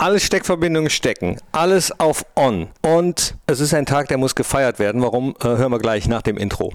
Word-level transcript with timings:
Alle 0.00 0.18
Steckverbindungen 0.18 0.88
stecken. 0.88 1.36
Alles 1.52 2.00
auf 2.00 2.24
On. 2.34 2.68
Und 2.80 3.34
es 3.46 3.60
ist 3.60 3.74
ein 3.74 3.84
Tag, 3.84 4.08
der 4.08 4.16
muss 4.16 4.34
gefeiert 4.34 4.78
werden. 4.78 5.02
Warum, 5.02 5.34
äh, 5.42 5.44
hören 5.44 5.70
wir 5.70 5.78
gleich 5.78 6.08
nach 6.08 6.22
dem 6.22 6.38
Intro. 6.38 6.72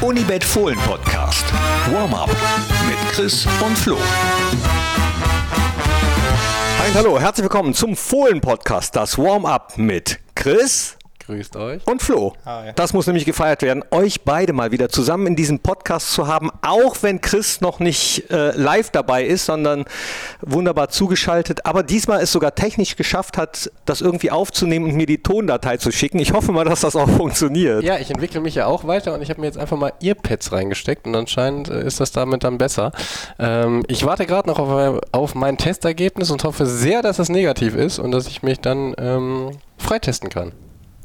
Unibet 0.00 0.42
Fohlen 0.42 0.76
Podcast. 0.78 1.44
Warm-up 1.92 2.30
mit 2.88 3.12
Chris 3.12 3.46
und 3.64 3.78
Flo. 3.78 3.96
Hi, 6.80 6.92
hallo, 6.94 7.20
herzlich 7.20 7.44
willkommen 7.44 7.72
zum 7.72 7.94
Fohlen-Podcast, 7.94 8.96
das 8.96 9.18
Warm-up 9.18 9.78
mit 9.78 10.18
Chris 10.34 10.95
Grüßt 11.26 11.56
euch. 11.56 11.84
und 11.86 12.02
Flo. 12.02 12.34
Hi. 12.44 12.70
Das 12.76 12.92
muss 12.92 13.06
nämlich 13.06 13.24
gefeiert 13.24 13.62
werden, 13.62 13.82
euch 13.90 14.22
beide 14.22 14.52
mal 14.52 14.70
wieder 14.70 14.88
zusammen 14.88 15.26
in 15.26 15.36
diesem 15.36 15.58
Podcast 15.58 16.12
zu 16.12 16.28
haben, 16.28 16.50
auch 16.62 16.96
wenn 17.02 17.20
Chris 17.20 17.60
noch 17.60 17.80
nicht 17.80 18.30
äh, 18.30 18.52
live 18.52 18.90
dabei 18.90 19.24
ist, 19.24 19.46
sondern 19.46 19.86
wunderbar 20.40 20.88
zugeschaltet, 20.88 21.66
aber 21.66 21.82
diesmal 21.82 22.20
es 22.22 22.30
sogar 22.30 22.54
technisch 22.54 22.94
geschafft 22.94 23.38
hat, 23.38 23.72
das 23.86 24.00
irgendwie 24.00 24.30
aufzunehmen 24.30 24.84
und 24.84 24.94
mir 24.94 25.06
die 25.06 25.22
Tondatei 25.22 25.78
zu 25.78 25.90
schicken. 25.90 26.20
Ich 26.20 26.32
hoffe 26.32 26.52
mal, 26.52 26.64
dass 26.64 26.82
das 26.82 26.94
auch 26.94 27.08
funktioniert. 27.08 27.82
Ja, 27.82 27.98
ich 27.98 28.10
entwickle 28.10 28.40
mich 28.40 28.54
ja 28.54 28.66
auch 28.66 28.86
weiter 28.86 29.12
und 29.12 29.20
ich 29.20 29.28
habe 29.28 29.40
mir 29.40 29.48
jetzt 29.48 29.58
einfach 29.58 29.76
mal 29.76 29.92
Earpads 30.00 30.52
reingesteckt 30.52 31.06
und 31.06 31.16
anscheinend 31.16 31.68
äh, 31.68 31.84
ist 31.84 31.98
das 31.98 32.12
damit 32.12 32.44
dann 32.44 32.56
besser. 32.58 32.92
Ähm, 33.40 33.82
ich 33.88 34.04
warte 34.04 34.26
gerade 34.26 34.48
noch 34.48 34.60
auf, 34.60 35.00
auf 35.10 35.34
mein 35.34 35.58
Testergebnis 35.58 36.30
und 36.30 36.44
hoffe 36.44 36.66
sehr, 36.66 37.02
dass 37.02 37.18
es 37.18 37.28
negativ 37.28 37.74
ist 37.74 37.98
und 37.98 38.12
dass 38.12 38.28
ich 38.28 38.44
mich 38.44 38.60
dann 38.60 38.94
ähm, 38.98 39.50
freitesten 39.76 40.28
kann. 40.30 40.52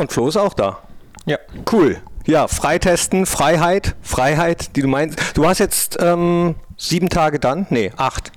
Und 0.02 0.12
Flo 0.12 0.28
ist 0.28 0.36
auch 0.36 0.55
da. 0.55 0.80
Ja. 1.28 1.38
Cool. 1.72 1.98
Ja, 2.26 2.48
Freitesten, 2.48 3.28
Freiheit, 3.28 3.96
Freiheit, 4.02 4.76
die 4.76 4.82
du 4.82 4.88
meinst. 4.88 5.38
Du 5.38 5.48
hast 5.48 5.60
jetzt 5.60 5.96
ähm, 6.02 6.55
sieben 6.76 7.08
Tage 7.08 7.40
dann? 7.40 7.68
Nee, 7.70 7.91
acht. 7.98 8.32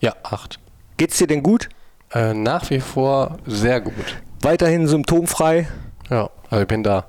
Ja, 0.00 0.14
acht. 0.24 0.58
Geht's 0.96 1.16
dir 1.18 1.28
denn 1.28 1.44
gut? 1.44 1.68
Äh, 2.12 2.34
nach 2.34 2.68
wie 2.70 2.80
vor 2.80 3.38
sehr 3.46 3.80
gut. 3.80 4.16
Weiterhin 4.42 4.88
symptomfrei? 4.88 5.68
Ja, 6.10 6.28
also 6.50 6.62
ich 6.62 6.68
bin 6.68 6.82
da. 6.82 7.06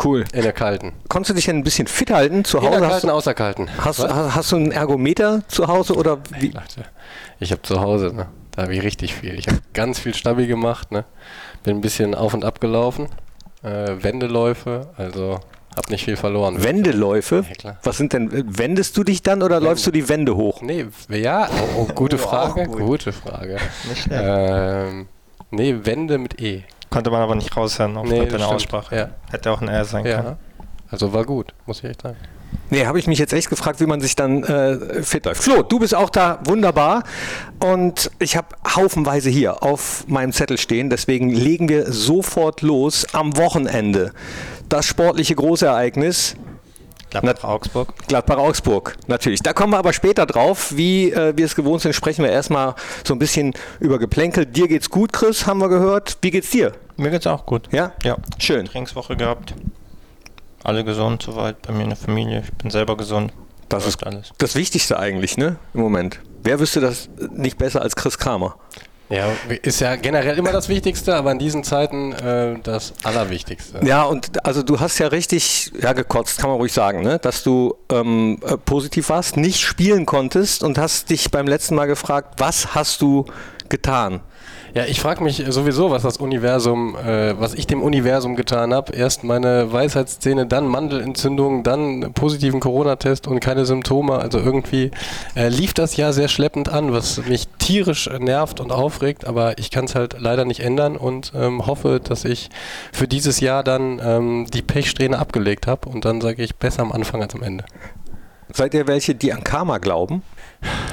Cool. 0.00 0.24
In 0.32 0.42
der 0.42 0.52
kalten. 0.52 0.92
Konntest 1.08 1.30
du 1.30 1.34
dich 1.34 1.46
denn 1.46 1.56
ein 1.56 1.64
bisschen 1.64 1.88
fit 1.88 2.12
halten 2.12 2.44
zu 2.44 2.58
In 2.58 2.62
der 2.62 2.70
Hause? 2.74 2.88
Kalten, 2.88 3.06
du, 3.08 3.12
außer 3.14 3.34
kalten. 3.34 3.68
hast, 3.78 3.98
hast, 3.98 4.36
hast 4.36 4.52
du 4.52 4.56
einen 4.56 4.70
Ergometer 4.70 5.42
zu 5.48 5.66
Hause 5.66 5.96
oder 5.96 6.18
wie? 6.38 6.50
Leute, 6.50 6.84
ich 7.40 7.50
habe 7.50 7.62
zu 7.62 7.80
Hause, 7.80 8.12
ne? 8.14 8.28
Da 8.52 8.62
habe 8.62 8.74
ich 8.76 8.82
richtig 8.84 9.16
viel. 9.16 9.36
Ich 9.36 9.48
habe 9.48 9.58
ganz 9.74 9.98
viel 9.98 10.14
Stabi 10.14 10.46
gemacht, 10.46 10.92
ne? 10.92 11.04
Bin 11.64 11.78
ein 11.78 11.80
bisschen 11.80 12.14
auf 12.14 12.32
und 12.32 12.44
ab 12.44 12.60
gelaufen. 12.60 13.08
Äh, 13.62 14.02
Wendeläufe, 14.02 14.88
also 14.96 15.40
habe 15.76 15.90
nicht 15.90 16.04
viel 16.04 16.16
verloren. 16.16 16.62
Wendeläufe? 16.62 17.44
Ja, 17.48 17.54
klar. 17.54 17.76
Was 17.82 17.96
sind 17.98 18.12
denn, 18.12 18.30
wendest 18.58 18.96
du 18.96 19.04
dich 19.04 19.22
dann 19.22 19.42
oder 19.42 19.60
läufst 19.60 19.86
du 19.86 19.90
die 19.90 20.08
Wände 20.08 20.34
hoch? 20.36 20.62
Nee, 20.62 20.86
ja, 21.08 21.48
oh, 21.76 21.80
oh, 21.82 21.84
gute 21.94 22.16
Oh, 22.16 22.18
Frage, 22.18 22.64
gut. 22.64 22.80
gute 22.80 23.12
Frage. 23.12 23.58
Nicht 23.88 24.02
schlecht. 24.02 24.22
Ähm, 24.24 25.06
nee, 25.50 25.76
Wände 25.82 26.18
mit 26.18 26.40
E. 26.40 26.64
Konnte 26.90 27.10
man 27.10 27.22
aber 27.22 27.36
nicht 27.36 27.56
raushören 27.56 27.96
auf 27.96 28.06
Nee, 28.08 28.26
deine. 28.26 28.46
Aussprache. 28.48 28.96
Ja. 28.96 29.08
Hätte 29.30 29.52
auch 29.52 29.60
ein 29.60 29.68
R 29.68 29.84
sein 29.84 30.02
können. 30.04 30.36
Also 30.90 31.12
war 31.12 31.24
gut, 31.24 31.54
muss 31.66 31.78
ich 31.78 31.90
echt 31.90 32.02
sagen. 32.02 32.16
Nee, 32.70 32.86
habe 32.86 32.98
ich 32.98 33.06
mich 33.06 33.18
jetzt 33.18 33.32
echt 33.32 33.48
gefragt, 33.48 33.80
wie 33.80 33.86
man 33.86 34.00
sich 34.00 34.16
dann 34.16 34.42
äh, 34.42 35.02
fit 35.02 35.24
läuft. 35.24 35.42
Flo, 35.42 35.62
du 35.62 35.78
bist 35.78 35.94
auch 35.94 36.10
da 36.10 36.40
wunderbar 36.44 37.04
und 37.60 38.10
ich 38.18 38.36
habe 38.36 38.48
haufenweise 38.66 39.30
hier 39.30 39.62
auf 39.62 40.04
meinem 40.08 40.32
Zettel 40.32 40.58
stehen, 40.58 40.90
deswegen 40.90 41.30
legen 41.30 41.68
wir 41.68 41.92
sofort 41.92 42.62
los 42.62 43.06
am 43.12 43.36
Wochenende. 43.36 44.12
Das 44.68 44.86
sportliche 44.86 45.34
Großereignis 45.34 46.36
Gladbach 47.10 47.42
Augsburg. 47.42 47.94
Gladbach-Augsburg, 48.06 48.96
natürlich. 49.08 49.40
Da 49.40 49.52
kommen 49.52 49.72
wir 49.72 49.78
aber 49.78 49.92
später 49.92 50.26
drauf. 50.26 50.76
Wie 50.76 51.10
äh, 51.10 51.36
wir 51.36 51.44
es 51.44 51.56
gewohnt 51.56 51.82
sind, 51.82 51.92
sprechen 51.92 52.24
wir 52.24 52.30
erstmal 52.30 52.76
so 53.04 53.14
ein 53.14 53.18
bisschen 53.18 53.52
über 53.80 53.98
Geplänkel. 53.98 54.46
Dir 54.46 54.68
geht's 54.68 54.90
gut, 54.90 55.12
Chris, 55.12 55.44
haben 55.44 55.58
wir 55.58 55.68
gehört. 55.68 56.18
Wie 56.22 56.30
geht's 56.30 56.50
dir? 56.50 56.72
Mir 56.96 57.10
geht's 57.10 57.26
auch 57.26 57.46
gut. 57.46 57.68
Ja? 57.72 57.92
Ja. 58.04 58.16
Schön. 58.38 58.66
Trainingswoche 58.66 59.16
gehabt. 59.16 59.54
Alle 60.64 60.84
gesund 60.84 61.22
soweit 61.22 61.62
bei 61.62 61.72
mir 61.72 61.84
in 61.84 61.90
der 61.90 61.96
Familie. 61.96 62.42
Ich 62.44 62.52
bin 62.54 62.70
selber 62.70 62.96
gesund. 62.96 63.32
Das 63.68 63.86
ist 63.86 64.04
alles. 64.04 64.32
das 64.38 64.56
Wichtigste 64.56 64.98
eigentlich, 64.98 65.36
ne? 65.36 65.56
Im 65.74 65.80
Moment. 65.80 66.20
Wer 66.42 66.58
wüsste 66.58 66.80
das 66.80 67.08
nicht 67.34 67.56
besser 67.56 67.82
als 67.82 67.94
Chris 67.94 68.18
Kramer? 68.18 68.56
Ja, 69.10 69.28
ist 69.62 69.80
ja 69.80 69.96
generell 69.96 70.38
immer 70.38 70.52
das 70.52 70.68
Wichtigste, 70.68 71.16
aber 71.16 71.32
in 71.32 71.40
diesen 71.40 71.64
Zeiten 71.64 72.12
äh, 72.12 72.56
das 72.62 72.94
Allerwichtigste. 73.02 73.80
Ja, 73.84 74.04
und 74.04 74.44
also 74.46 74.62
du 74.62 74.78
hast 74.78 74.98
ja 74.98 75.08
richtig 75.08 75.72
ja, 75.80 75.94
gekotzt, 75.94 76.38
kann 76.38 76.48
man 76.48 76.58
ruhig 76.58 76.72
sagen, 76.72 77.02
ne? 77.02 77.18
dass 77.18 77.42
du 77.42 77.74
ähm, 77.90 78.38
äh, 78.46 78.56
positiv 78.56 79.08
warst, 79.08 79.36
nicht 79.36 79.60
spielen 79.60 80.06
konntest 80.06 80.62
und 80.62 80.78
hast 80.78 81.10
dich 81.10 81.28
beim 81.32 81.48
letzten 81.48 81.74
Mal 81.74 81.86
gefragt, 81.86 82.34
was 82.38 82.76
hast 82.76 83.02
du 83.02 83.26
getan? 83.68 84.20
Ja, 84.72 84.84
ich 84.84 85.00
frage 85.00 85.24
mich 85.24 85.42
sowieso, 85.48 85.90
was 85.90 86.02
das 86.02 86.18
Universum, 86.18 86.96
äh, 86.96 87.38
was 87.38 87.54
ich 87.54 87.66
dem 87.66 87.82
Universum 87.82 88.36
getan 88.36 88.72
habe. 88.72 88.92
Erst 88.92 89.24
meine 89.24 89.72
Weisheitszähne, 89.72 90.46
dann 90.46 90.68
Mandelentzündung, 90.68 91.64
dann 91.64 92.12
positiven 92.12 92.60
Corona-Test 92.60 93.26
und 93.26 93.40
keine 93.40 93.64
Symptome. 93.66 94.18
Also 94.18 94.38
irgendwie 94.38 94.92
äh, 95.34 95.48
lief 95.48 95.74
das 95.74 95.96
ja 95.96 96.12
sehr 96.12 96.28
schleppend 96.28 96.68
an, 96.68 96.92
was 96.92 97.24
mich 97.26 97.48
tierisch 97.58 98.08
nervt 98.18 98.60
und 98.60 98.70
aufregt. 98.70 99.26
Aber 99.26 99.58
ich 99.58 99.72
kann 99.72 99.86
es 99.86 99.96
halt 99.96 100.16
leider 100.20 100.44
nicht 100.44 100.60
ändern 100.60 100.96
und 100.96 101.32
ähm, 101.34 101.66
hoffe, 101.66 102.00
dass 102.02 102.24
ich 102.24 102.48
für 102.92 103.08
dieses 103.08 103.40
Jahr 103.40 103.64
dann 103.64 104.00
ähm, 104.02 104.46
die 104.52 104.62
Pechsträhne 104.62 105.18
abgelegt 105.18 105.66
habe. 105.66 105.88
Und 105.88 106.04
dann 106.04 106.20
sage 106.20 106.44
ich 106.44 106.56
besser 106.56 106.82
am 106.82 106.92
Anfang 106.92 107.20
als 107.22 107.34
am 107.34 107.42
Ende. 107.42 107.64
Seid 108.52 108.74
ihr 108.74 108.86
welche, 108.86 109.14
die 109.14 109.32
an 109.32 109.42
Karma 109.44 109.78
glauben? 109.78 110.22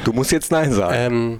Du 0.03 0.13
musst 0.13 0.31
jetzt 0.31 0.51
Nein 0.51 0.71
sagen. 0.71 0.95
Ähm, 0.95 1.39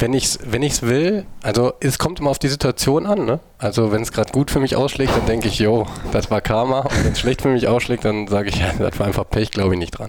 wenn 0.00 0.12
ich's, 0.12 0.38
wenn 0.44 0.62
ich's 0.62 0.82
will, 0.82 1.26
also 1.42 1.72
es 1.80 1.98
kommt 1.98 2.20
immer 2.20 2.30
auf 2.30 2.38
die 2.38 2.48
Situation 2.48 3.06
an, 3.06 3.24
ne? 3.24 3.40
Also 3.58 3.92
wenn 3.92 4.02
es 4.02 4.12
gerade 4.12 4.32
gut 4.32 4.50
für 4.50 4.60
mich 4.60 4.76
ausschlägt, 4.76 5.14
dann 5.16 5.26
denke 5.26 5.48
ich, 5.48 5.58
jo, 5.58 5.86
das 6.12 6.30
war 6.30 6.40
Karma. 6.40 6.80
Und 6.80 7.04
wenn 7.04 7.12
es 7.12 7.20
schlecht 7.20 7.42
für 7.42 7.48
mich 7.48 7.68
ausschlägt, 7.68 8.04
dann 8.04 8.26
sage 8.28 8.48
ich, 8.48 8.56
ja, 8.60 8.72
das 8.78 8.98
war 8.98 9.06
einfach 9.06 9.28
Pech, 9.28 9.50
glaube 9.50 9.74
ich 9.74 9.78
nicht 9.78 9.92
dran. 9.92 10.08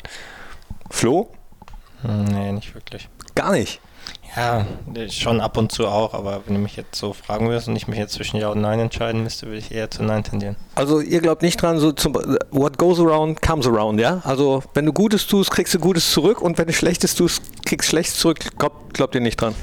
Flo? 0.89 1.29
Hm, 2.01 2.25
Nee, 2.25 2.51
nicht 2.51 2.73
wirklich. 2.73 3.09
Gar 3.35 3.51
nicht. 3.51 3.79
Ja, 4.35 4.65
schon 5.09 5.41
ab 5.41 5.57
und 5.57 5.71
zu 5.71 5.87
auch, 5.87 6.13
aber 6.13 6.41
wenn 6.45 6.55
du 6.55 6.61
mich 6.61 6.77
jetzt 6.77 6.95
so 6.95 7.11
fragen 7.11 7.49
würdest 7.49 7.67
und 7.67 7.75
ich 7.75 7.87
mich 7.87 7.99
jetzt 7.99 8.13
zwischen 8.13 8.37
Ja 8.37 8.49
und 8.49 8.61
Nein 8.61 8.79
entscheiden 8.79 9.23
müsste, 9.23 9.47
würde 9.47 9.57
ich 9.57 9.71
eher 9.71 9.91
zu 9.91 10.03
Nein 10.03 10.23
tendieren. 10.23 10.55
Also 10.75 11.01
ihr 11.01 11.19
glaubt 11.19 11.41
nicht 11.41 11.61
dran, 11.61 11.79
so 11.79 11.91
zum, 11.91 12.13
what 12.51 12.77
goes 12.77 12.99
around 12.99 13.41
comes 13.41 13.67
around, 13.67 13.99
ja? 13.99 14.21
Also 14.23 14.63
wenn 14.73 14.85
du 14.85 14.93
Gutes 14.93 15.27
tust, 15.27 15.51
kriegst 15.51 15.73
du 15.73 15.79
Gutes 15.79 16.11
zurück 16.11 16.41
und 16.41 16.57
wenn 16.57 16.67
du 16.67 16.73
Schlechtes 16.73 17.15
tust, 17.15 17.41
kriegst 17.65 17.89
du 17.89 17.91
Schlechtes 17.91 18.19
zurück. 18.19 18.39
Glaubt, 18.57 18.93
glaubt 18.93 19.15
ihr 19.15 19.21
nicht 19.21 19.39
dran? 19.39 19.53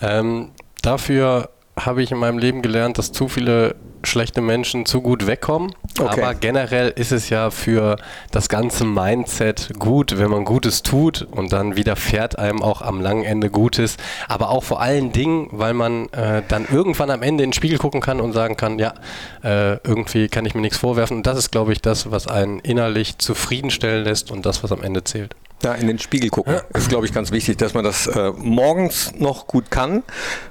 Ähm, 0.00 0.50
dafür 0.80 1.50
habe 1.78 2.02
ich 2.02 2.10
in 2.10 2.18
meinem 2.18 2.38
Leben 2.38 2.62
gelernt, 2.62 2.96
dass 2.96 3.12
zu 3.12 3.28
viele 3.28 3.76
schlechte 4.02 4.40
Menschen 4.40 4.86
zu 4.86 5.00
gut 5.00 5.26
wegkommen. 5.26 5.74
Okay. 5.98 6.22
Aber 6.22 6.34
generell 6.34 6.92
ist 6.94 7.12
es 7.12 7.28
ja 7.30 7.50
für 7.50 7.96
das 8.30 8.48
ganze 8.48 8.84
Mindset 8.84 9.72
gut, 9.78 10.18
wenn 10.18 10.30
man 10.30 10.44
Gutes 10.44 10.82
tut 10.82 11.26
und 11.30 11.52
dann 11.52 11.76
widerfährt 11.76 12.38
einem 12.38 12.62
auch 12.62 12.82
am 12.82 13.00
langen 13.00 13.24
Ende 13.24 13.50
Gutes. 13.50 13.96
Aber 14.28 14.50
auch 14.50 14.64
vor 14.64 14.80
allen 14.80 15.12
Dingen, 15.12 15.48
weil 15.52 15.74
man 15.74 16.08
äh, 16.12 16.42
dann 16.46 16.66
irgendwann 16.70 17.10
am 17.10 17.22
Ende 17.22 17.44
in 17.44 17.50
den 17.50 17.52
Spiegel 17.52 17.78
gucken 17.78 18.00
kann 18.00 18.20
und 18.20 18.32
sagen 18.32 18.56
kann, 18.56 18.78
ja, 18.78 18.94
äh, 19.42 19.78
irgendwie 19.84 20.28
kann 20.28 20.46
ich 20.46 20.54
mir 20.54 20.60
nichts 20.60 20.78
vorwerfen. 20.78 21.18
Und 21.18 21.26
das 21.26 21.38
ist, 21.38 21.50
glaube 21.50 21.72
ich, 21.72 21.80
das, 21.80 22.10
was 22.10 22.26
einen 22.26 22.60
innerlich 22.60 23.18
zufriedenstellen 23.18 24.04
lässt 24.04 24.30
und 24.30 24.46
das, 24.46 24.62
was 24.62 24.72
am 24.72 24.82
Ende 24.82 25.04
zählt. 25.04 25.34
Ja, 25.62 25.72
in 25.72 25.86
den 25.86 25.98
Spiegel 25.98 26.28
gucken. 26.28 26.60
Ist, 26.74 26.90
glaube 26.90 27.06
ich, 27.06 27.14
ganz 27.14 27.30
wichtig, 27.32 27.56
dass 27.56 27.72
man 27.72 27.82
das 27.82 28.06
äh, 28.06 28.32
morgens 28.36 29.14
noch 29.18 29.46
gut 29.46 29.70
kann. 29.70 30.02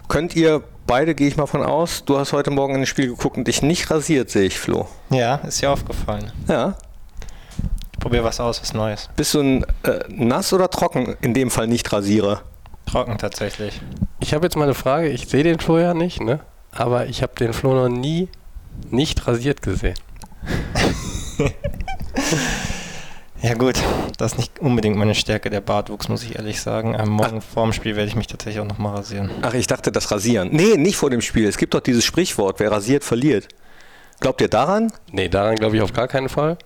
Könnt 0.08 0.36
ihr 0.36 0.64
beide, 0.88 1.16
gehe 1.16 1.28
ich 1.28 1.38
mal 1.38 1.46
von 1.46 1.64
aus, 1.64 2.06
du 2.06 2.18
hast 2.18 2.34
heute 2.34 2.52
Morgen 2.52 2.76
in 2.76 2.82
den 2.82 2.88
Spiegel 2.88 3.16
geguckt 3.16 3.38
und 3.38 3.48
dich 3.48 3.62
nicht 3.62 3.90
rasiert, 3.90 4.30
sehe 4.30 4.46
ich, 4.46 4.60
Flo. 4.60 4.88
Ja, 5.10 5.36
ist 5.36 5.62
dir 5.62 5.72
aufgefallen. 5.72 6.32
Ja. 6.48 6.76
Ich 7.94 8.00
probiere 8.00 8.24
was 8.24 8.40
aus, 8.40 8.62
was 8.62 8.74
Neues. 8.74 9.10
Bist 9.16 9.34
du 9.34 9.42
ein 9.42 9.64
äh, 9.84 10.00
nass 10.10 10.54
oder 10.54 10.70
trocken, 10.70 11.16
in 11.22 11.34
dem 11.34 11.50
Fall 11.50 11.68
nicht 11.68 11.92
Rasierer? 11.92 12.42
Trocken 12.86 13.18
tatsächlich. 13.18 13.82
Ich 14.20 14.34
habe 14.34 14.46
jetzt 14.46 14.56
mal 14.56 14.66
eine 14.66 14.76
Frage, 14.76 15.10
ich 15.10 15.28
sehe 15.28 15.44
den 15.44 15.60
Flo 15.60 15.80
ja 15.80 15.94
nicht, 15.94 16.22
ne? 16.22 16.40
aber 16.76 17.08
ich 17.08 17.24
habe 17.24 17.34
den 17.40 17.54
Flo 17.54 17.74
noch 17.74 17.90
nie 17.90 18.30
nicht 18.92 19.26
rasiert 19.28 19.62
gesehen. 19.62 19.96
Ja 23.46 23.54
gut, 23.54 23.76
das 24.18 24.32
ist 24.32 24.38
nicht 24.40 24.60
unbedingt 24.60 24.96
meine 24.98 25.14
Stärke, 25.14 25.52
der 25.52 25.62
Bartwuchs, 25.62 26.10
muss 26.10 26.24
ich 26.24 26.36
ehrlich 26.36 26.60
sagen. 26.60 26.96
Am 26.96 27.10
Morgen 27.10 27.42
vorm 27.42 27.74
Spiel 27.74 27.96
werde 27.96 28.08
ich 28.08 28.16
mich 28.16 28.26
tatsächlich 28.26 28.60
auch 28.60 28.66
nochmal 28.68 28.96
rasieren. 28.96 29.30
Ach, 29.44 29.54
ich 29.54 29.68
dachte 29.68 29.92
das 29.92 30.10
Rasieren. 30.10 30.50
Nee, 30.52 30.78
nicht 30.78 30.96
vor 30.96 31.12
dem 31.12 31.22
Spiel. 31.22 31.48
Es 31.48 31.58
gibt 31.58 31.76
doch 31.76 31.80
dieses 31.80 32.04
Sprichwort, 32.04 32.60
wer 32.60 32.72
rasiert, 32.72 33.04
verliert. 33.04 33.48
Glaubt 34.20 34.42
ihr 34.42 34.48
daran? 34.48 34.92
Nee, 35.12 35.30
daran 35.30 35.58
glaube 35.58 35.76
ich 35.76 35.84
auf 35.84 35.94
gar 35.94 36.08
keinen 36.08 36.28
Fall. 36.28 36.58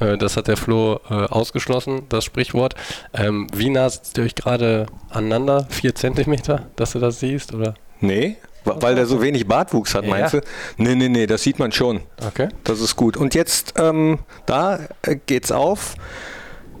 Äh, 0.00 0.18
Das 0.18 0.36
hat 0.36 0.48
der 0.48 0.56
Flo 0.56 0.98
äh, 1.08 1.14
ausgeschlossen, 1.14 2.02
das 2.08 2.24
Sprichwort. 2.24 2.74
Ähm, 3.14 3.46
wie 3.54 3.70
nah 3.70 3.88
sitzt 3.88 4.18
ihr 4.18 4.24
euch 4.24 4.34
gerade 4.34 4.86
aneinander? 5.08 5.68
Vier 5.70 5.94
Zentimeter, 5.94 6.66
dass 6.74 6.92
du 6.92 6.98
das 6.98 7.20
siehst? 7.20 7.54
Oder? 7.54 7.74
Nee, 8.00 8.38
weil 8.64 8.94
der 8.94 9.06
so 9.06 9.20
wenig 9.22 9.46
Bartwuchs 9.46 9.94
hat, 9.94 10.04
Ja. 10.04 10.10
meinst 10.10 10.34
du? 10.34 10.40
Nee, 10.76 10.94
nee, 10.94 11.08
nee, 11.08 11.26
das 11.26 11.42
sieht 11.42 11.58
man 11.58 11.72
schon. 11.72 12.00
Okay. 12.26 12.48
Das 12.64 12.80
ist 12.80 12.96
gut. 12.96 13.16
Und 13.16 13.34
jetzt, 13.34 13.74
ähm, 13.78 14.18
da 14.46 14.80
äh, 15.02 15.16
geht's 15.26 15.50
auf. 15.52 15.94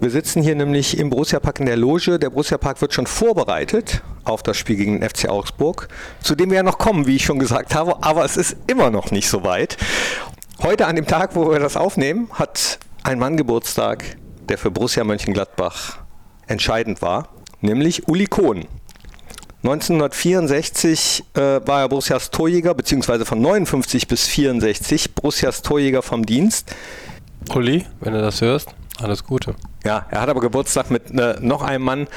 Wir 0.00 0.10
sitzen 0.10 0.42
hier 0.42 0.56
nämlich 0.56 0.98
im 0.98 1.10
Borussia 1.10 1.38
Park 1.38 1.60
in 1.60 1.66
der 1.66 1.76
Loge. 1.76 2.18
Der 2.18 2.30
Borussia 2.30 2.58
Park 2.58 2.80
wird 2.80 2.92
schon 2.92 3.06
vorbereitet 3.06 4.02
auf 4.24 4.42
das 4.42 4.56
Spiel 4.56 4.76
gegen 4.76 5.00
den 5.00 5.08
FC 5.08 5.28
Augsburg, 5.28 5.88
zu 6.22 6.34
dem 6.34 6.50
wir 6.50 6.56
ja 6.56 6.62
noch 6.64 6.78
kommen, 6.78 7.06
wie 7.06 7.16
ich 7.16 7.24
schon 7.24 7.38
gesagt 7.38 7.74
habe, 7.74 8.02
aber 8.02 8.24
es 8.24 8.36
ist 8.36 8.56
immer 8.66 8.90
noch 8.90 9.10
nicht 9.12 9.28
so 9.28 9.44
weit. 9.44 9.76
Heute 10.62 10.86
an 10.86 10.96
dem 10.96 11.06
Tag, 11.06 11.34
wo 11.34 11.50
wir 11.50 11.58
das 11.58 11.76
aufnehmen, 11.76 12.28
hat 12.32 12.78
ein 13.04 13.18
Mann 13.18 13.36
Geburtstag, 13.36 14.04
der 14.48 14.58
für 14.58 14.70
Borussia 14.70 15.02
Mönchengladbach 15.04 15.98
entscheidend 16.46 17.02
war, 17.02 17.28
nämlich 17.60 18.06
Uli 18.08 18.26
Kohn. 18.26 18.66
1964 19.64 21.24
äh, 21.34 21.40
war 21.40 21.82
er 21.82 21.88
Borussias 21.88 22.30
Torjäger, 22.30 22.74
beziehungsweise 22.74 23.24
von 23.24 23.40
59 23.40 24.08
bis 24.08 24.26
64 24.26 25.14
Borussias 25.14 25.62
Torjäger 25.62 26.02
vom 26.02 26.26
Dienst. 26.26 26.74
Uli, 27.54 27.86
wenn 28.00 28.12
du 28.12 28.20
das 28.20 28.40
hörst, 28.40 28.70
alles 29.00 29.24
Gute. 29.24 29.54
Ja, 29.84 30.06
er 30.10 30.20
hat 30.20 30.28
aber 30.28 30.40
Geburtstag 30.40 30.90
mit 30.90 31.10
äh, 31.12 31.36
noch 31.40 31.62
einem 31.62 31.84
Mann. 31.84 32.08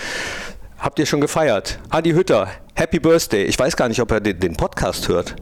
Habt 0.79 0.97
ihr 0.97 1.05
schon 1.05 1.21
gefeiert? 1.21 1.77
Adi 1.89 2.11
Hütter, 2.11 2.47
Happy 2.73 2.99
Birthday. 2.99 3.43
Ich 3.43 3.59
weiß 3.59 3.77
gar 3.77 3.89
nicht, 3.89 4.01
ob 4.01 4.11
er 4.11 4.21
den, 4.21 4.39
den 4.39 4.55
Podcast 4.55 5.07
hört. 5.07 5.35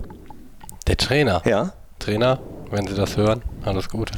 Der 0.87 0.97
Trainer. 0.97 1.41
Ja? 1.45 1.71
Trainer, 1.99 2.39
wenn 2.69 2.85
Sie 2.85 2.95
das 2.95 3.15
hören, 3.15 3.41
alles 3.63 3.87
Gute. 3.87 4.13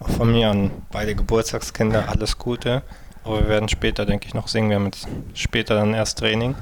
Auch 0.00 0.08
von 0.10 0.30
mir 0.30 0.50
an 0.50 0.70
beide 0.90 1.14
Geburtstagskinder 1.14 2.10
alles 2.10 2.36
Gute. 2.36 2.82
Aber 3.24 3.40
wir 3.40 3.48
werden 3.48 3.70
später, 3.70 4.04
denke 4.04 4.26
ich, 4.26 4.34
noch 4.34 4.48
singen. 4.48 4.68
Wir 4.68 4.76
haben 4.76 4.86
jetzt 4.86 5.08
später 5.32 5.76
dann 5.76 5.94
erst 5.94 6.18
Training. 6.18 6.54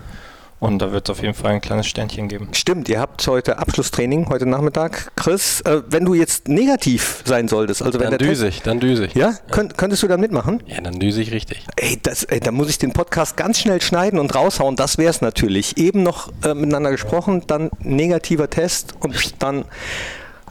Und 0.60 0.78
da 0.80 0.92
wird 0.92 1.08
es 1.08 1.10
auf 1.10 1.22
jeden 1.22 1.32
Fall 1.32 1.52
ein 1.52 1.62
kleines 1.62 1.86
Ständchen 1.86 2.28
geben. 2.28 2.48
Stimmt, 2.52 2.90
ihr 2.90 3.00
habt 3.00 3.26
heute 3.26 3.58
Abschlusstraining, 3.58 4.28
heute 4.28 4.44
Nachmittag. 4.44 5.10
Chris, 5.16 5.62
äh, 5.62 5.82
wenn 5.88 6.04
du 6.04 6.12
jetzt 6.12 6.48
negativ 6.48 7.22
sein 7.24 7.48
solltest, 7.48 7.82
also 7.82 7.98
wenn 7.98 8.10
Dann 8.10 8.18
der 8.18 8.28
düse 8.28 8.46
ich, 8.46 8.60
dann 8.60 8.78
düse 8.78 9.06
ich. 9.06 9.14
Ja? 9.14 9.32
Könnt, 9.50 9.78
könntest 9.78 10.02
du 10.02 10.08
da 10.08 10.18
mitmachen? 10.18 10.62
Ja, 10.66 10.82
dann 10.82 11.00
düse 11.00 11.22
ich 11.22 11.32
richtig. 11.32 11.66
Ey, 11.76 11.98
das, 12.02 12.24
ey, 12.24 12.40
da 12.40 12.52
muss 12.52 12.68
ich 12.68 12.76
den 12.76 12.92
Podcast 12.92 13.38
ganz 13.38 13.58
schnell 13.58 13.80
schneiden 13.80 14.18
und 14.18 14.34
raushauen. 14.34 14.76
Das 14.76 14.98
wäre 14.98 15.08
es 15.08 15.22
natürlich. 15.22 15.78
Eben 15.78 16.02
noch 16.02 16.30
äh, 16.44 16.52
miteinander 16.52 16.90
gesprochen, 16.90 17.42
dann 17.46 17.70
negativer 17.82 18.50
Test 18.50 18.94
und 19.00 19.42
dann 19.42 19.64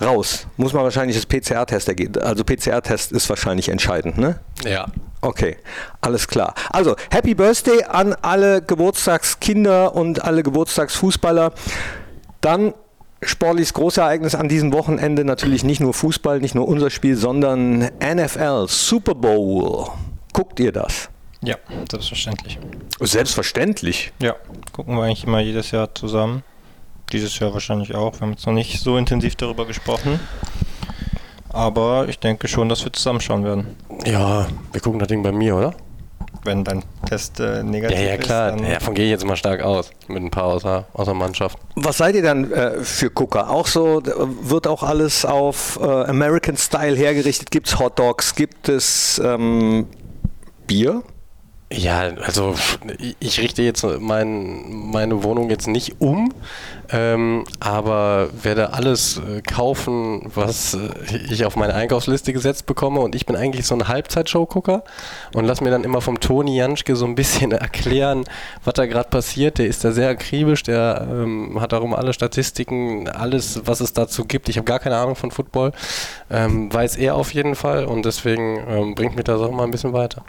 raus. 0.01 0.48
Muss 0.57 0.74
man 0.74 0.84
wahrscheinlich 0.84 1.18
das 1.18 1.25
PCR-Test 1.25 1.88
ergeben. 1.88 2.22
Also 2.22 2.44
PCR-Test 2.44 3.12
ist 3.12 3.30
wahrscheinlich 3.30 3.69
entscheidend, 3.69 4.18
ne? 4.18 4.40
Ja. 4.63 4.88
Okay, 5.22 5.57
alles 6.00 6.28
klar. 6.28 6.54
Also, 6.72 6.96
Happy 7.12 7.36
Birthday 7.36 7.84
an 7.84 8.13
alle 8.22 8.62
Geburtstagskinder 8.62 9.94
und 9.94 10.24
alle 10.24 10.44
Geburtstagsfußballer. 10.44 11.51
Dann 12.40 12.74
sportliches 13.22 13.74
Großereignis 13.74 14.36
an 14.36 14.48
diesem 14.48 14.72
Wochenende 14.72 15.25
natürlich 15.25 15.63
nicht 15.63 15.81
nur 15.81 15.94
Fußball, 15.94 16.40
nicht 16.40 16.56
nur 16.56 16.68
unser 16.68 16.90
Spiel, 16.90 17.18
sondern 17.18 17.90
NFL, 18.00 18.68
Super 18.69 19.16
Bowl. 19.16 19.90
Guckt 20.31 20.60
ihr 20.62 20.72
das? 20.72 21.10
Ja, 21.42 21.56
selbstverständlich. 21.90 22.60
Selbstverständlich. 23.02 24.13
Ja, 24.22 24.36
gucken 24.72 24.95
wir 24.95 25.04
eigentlich 25.04 25.25
immer 25.25 25.40
jedes 25.40 25.72
Jahr 25.72 25.94
zusammen. 25.94 26.44
Dieses 27.11 27.38
Jahr 27.39 27.53
wahrscheinlich 27.53 27.95
auch. 27.95 28.13
Wir 28.15 28.21
haben 28.21 28.31
jetzt 28.31 28.45
noch 28.45 28.53
nicht 28.53 28.79
so 28.81 28.97
intensiv 28.97 29.35
darüber 29.35 29.65
gesprochen. 29.65 30.19
Aber 31.51 32.07
ich 32.07 32.19
denke 32.19 32.47
schon, 32.47 32.69
dass 32.69 32.83
wir 32.83 32.94
zusammenschauen 32.94 33.44
werden. 33.44 33.75
Ja, 34.06 34.45
wir 34.71 34.81
gucken 34.81 35.00
das 35.00 35.07
Ding 35.07 35.23
bei 35.23 35.31
mir, 35.31 35.56
oder? 35.56 35.73
Wenn 36.44 36.63
dein 36.63 36.83
Test 37.06 37.39
äh, 37.39 37.63
negativ 37.63 37.97
Ja, 38.00 38.06
ja, 38.06 38.17
klar. 38.17 38.50
ist. 38.51 38.59
dann- 38.59 38.67
Ja, 38.67 38.73
davon 38.75 38.94
gehe 38.94 39.06
ich 39.06 39.11
jetzt 39.11 39.25
mal 39.25 39.35
stark 39.35 39.61
aus. 39.61 39.89
Mit 40.07 40.23
ein 40.23 40.29
paar 40.31 40.45
außer, 40.45 40.85
außer 40.94 41.13
Mannschaft. 41.13 41.57
Was 41.75 41.97
seid 41.97 42.15
ihr 42.15 42.21
dann 42.21 42.50
äh, 42.51 42.81
für 42.83 43.09
Gucker? 43.09 43.50
Auch 43.50 43.67
so, 43.67 44.01
wird 44.41 44.67
auch 44.67 44.83
alles 44.83 45.25
auf 45.25 45.77
äh, 45.81 45.85
American 45.85 46.56
Style 46.56 46.95
hergerichtet? 46.95 47.51
Gibt 47.51 47.67
es 47.67 47.77
Hot 47.79 47.97
Dogs? 48.00 48.35
Gibt 48.35 48.69
es 48.69 49.19
ähm, 49.23 49.88
Bier? 50.67 51.03
Ja, 51.71 52.00
also 52.25 52.56
ich- 52.98 53.16
ich 53.19 53.39
richte 53.42 53.62
jetzt 53.62 53.86
mein, 54.00 54.89
meine 54.89 55.21
Wohnung 55.24 55.51
jetzt 55.51 55.68
nicht 55.68 56.01
um, 56.01 56.33
ähm, 56.92 57.44
aber 57.60 58.30
werde 58.42 58.74
alles 58.74 59.18
äh, 59.19 59.44
kaufen, 59.44 60.31
was 60.33 60.74
äh, 60.74 60.89
ich 61.30 61.45
auf 61.45 61.56
meine 61.56 61.75
Einkaufsliste 61.75 62.33
gesetzt 62.33 62.66
bekomme. 62.66 63.01
Und 63.01 63.13
ich 63.13 63.27
bin 63.27 63.36
eigentlich 63.36 63.68
so 63.68 63.75
ein 63.75 63.88
Halbzeitshow-Gucker 63.88 64.83
und 65.36 65.45
lass 65.45 65.62
mir 65.62 65.69
dann 65.69 65.83
immer 65.83 66.01
vom 66.01 66.19
Toni 66.19 66.57
Janschke 66.57 66.95
so 66.95 67.06
ein 67.06 67.13
bisschen 67.13 67.51
erklären, 67.51 68.24
was 68.66 68.74
da 68.74 68.88
gerade 68.88 69.10
passiert. 69.10 69.60
Der 69.60 69.68
ist 69.68 69.83
da 69.86 69.92
sehr 69.92 70.10
akribisch, 70.10 70.63
der 70.63 71.07
ähm, 71.07 71.62
hat 71.62 71.71
darum 71.71 71.94
alle 71.94 72.13
Statistiken, 72.13 73.07
alles, 73.07 73.62
was 73.66 73.80
es 73.80 73.94
dazu 73.94 74.25
gibt. 74.25 74.50
Ich 74.50 74.57
habe 74.57 74.66
gar 74.66 74.80
keine 74.80 74.98
Ahnung 74.98 75.16
von 75.16 75.30
Football, 75.30 75.74
ähm, 76.31 76.74
weiß 76.74 76.95
er 76.95 77.13
auf 77.13 77.31
jeden 77.36 77.54
Fall 77.54 77.86
und 77.86 78.06
deswegen 78.06 78.57
ähm, 78.68 78.95
bringt 78.95 79.16
mich 79.16 79.25
das 79.25 79.39
auch 79.39 79.51
mal 79.51 79.66
ein 79.66 79.71
bisschen 79.71 79.94
weiter. 79.94 80.24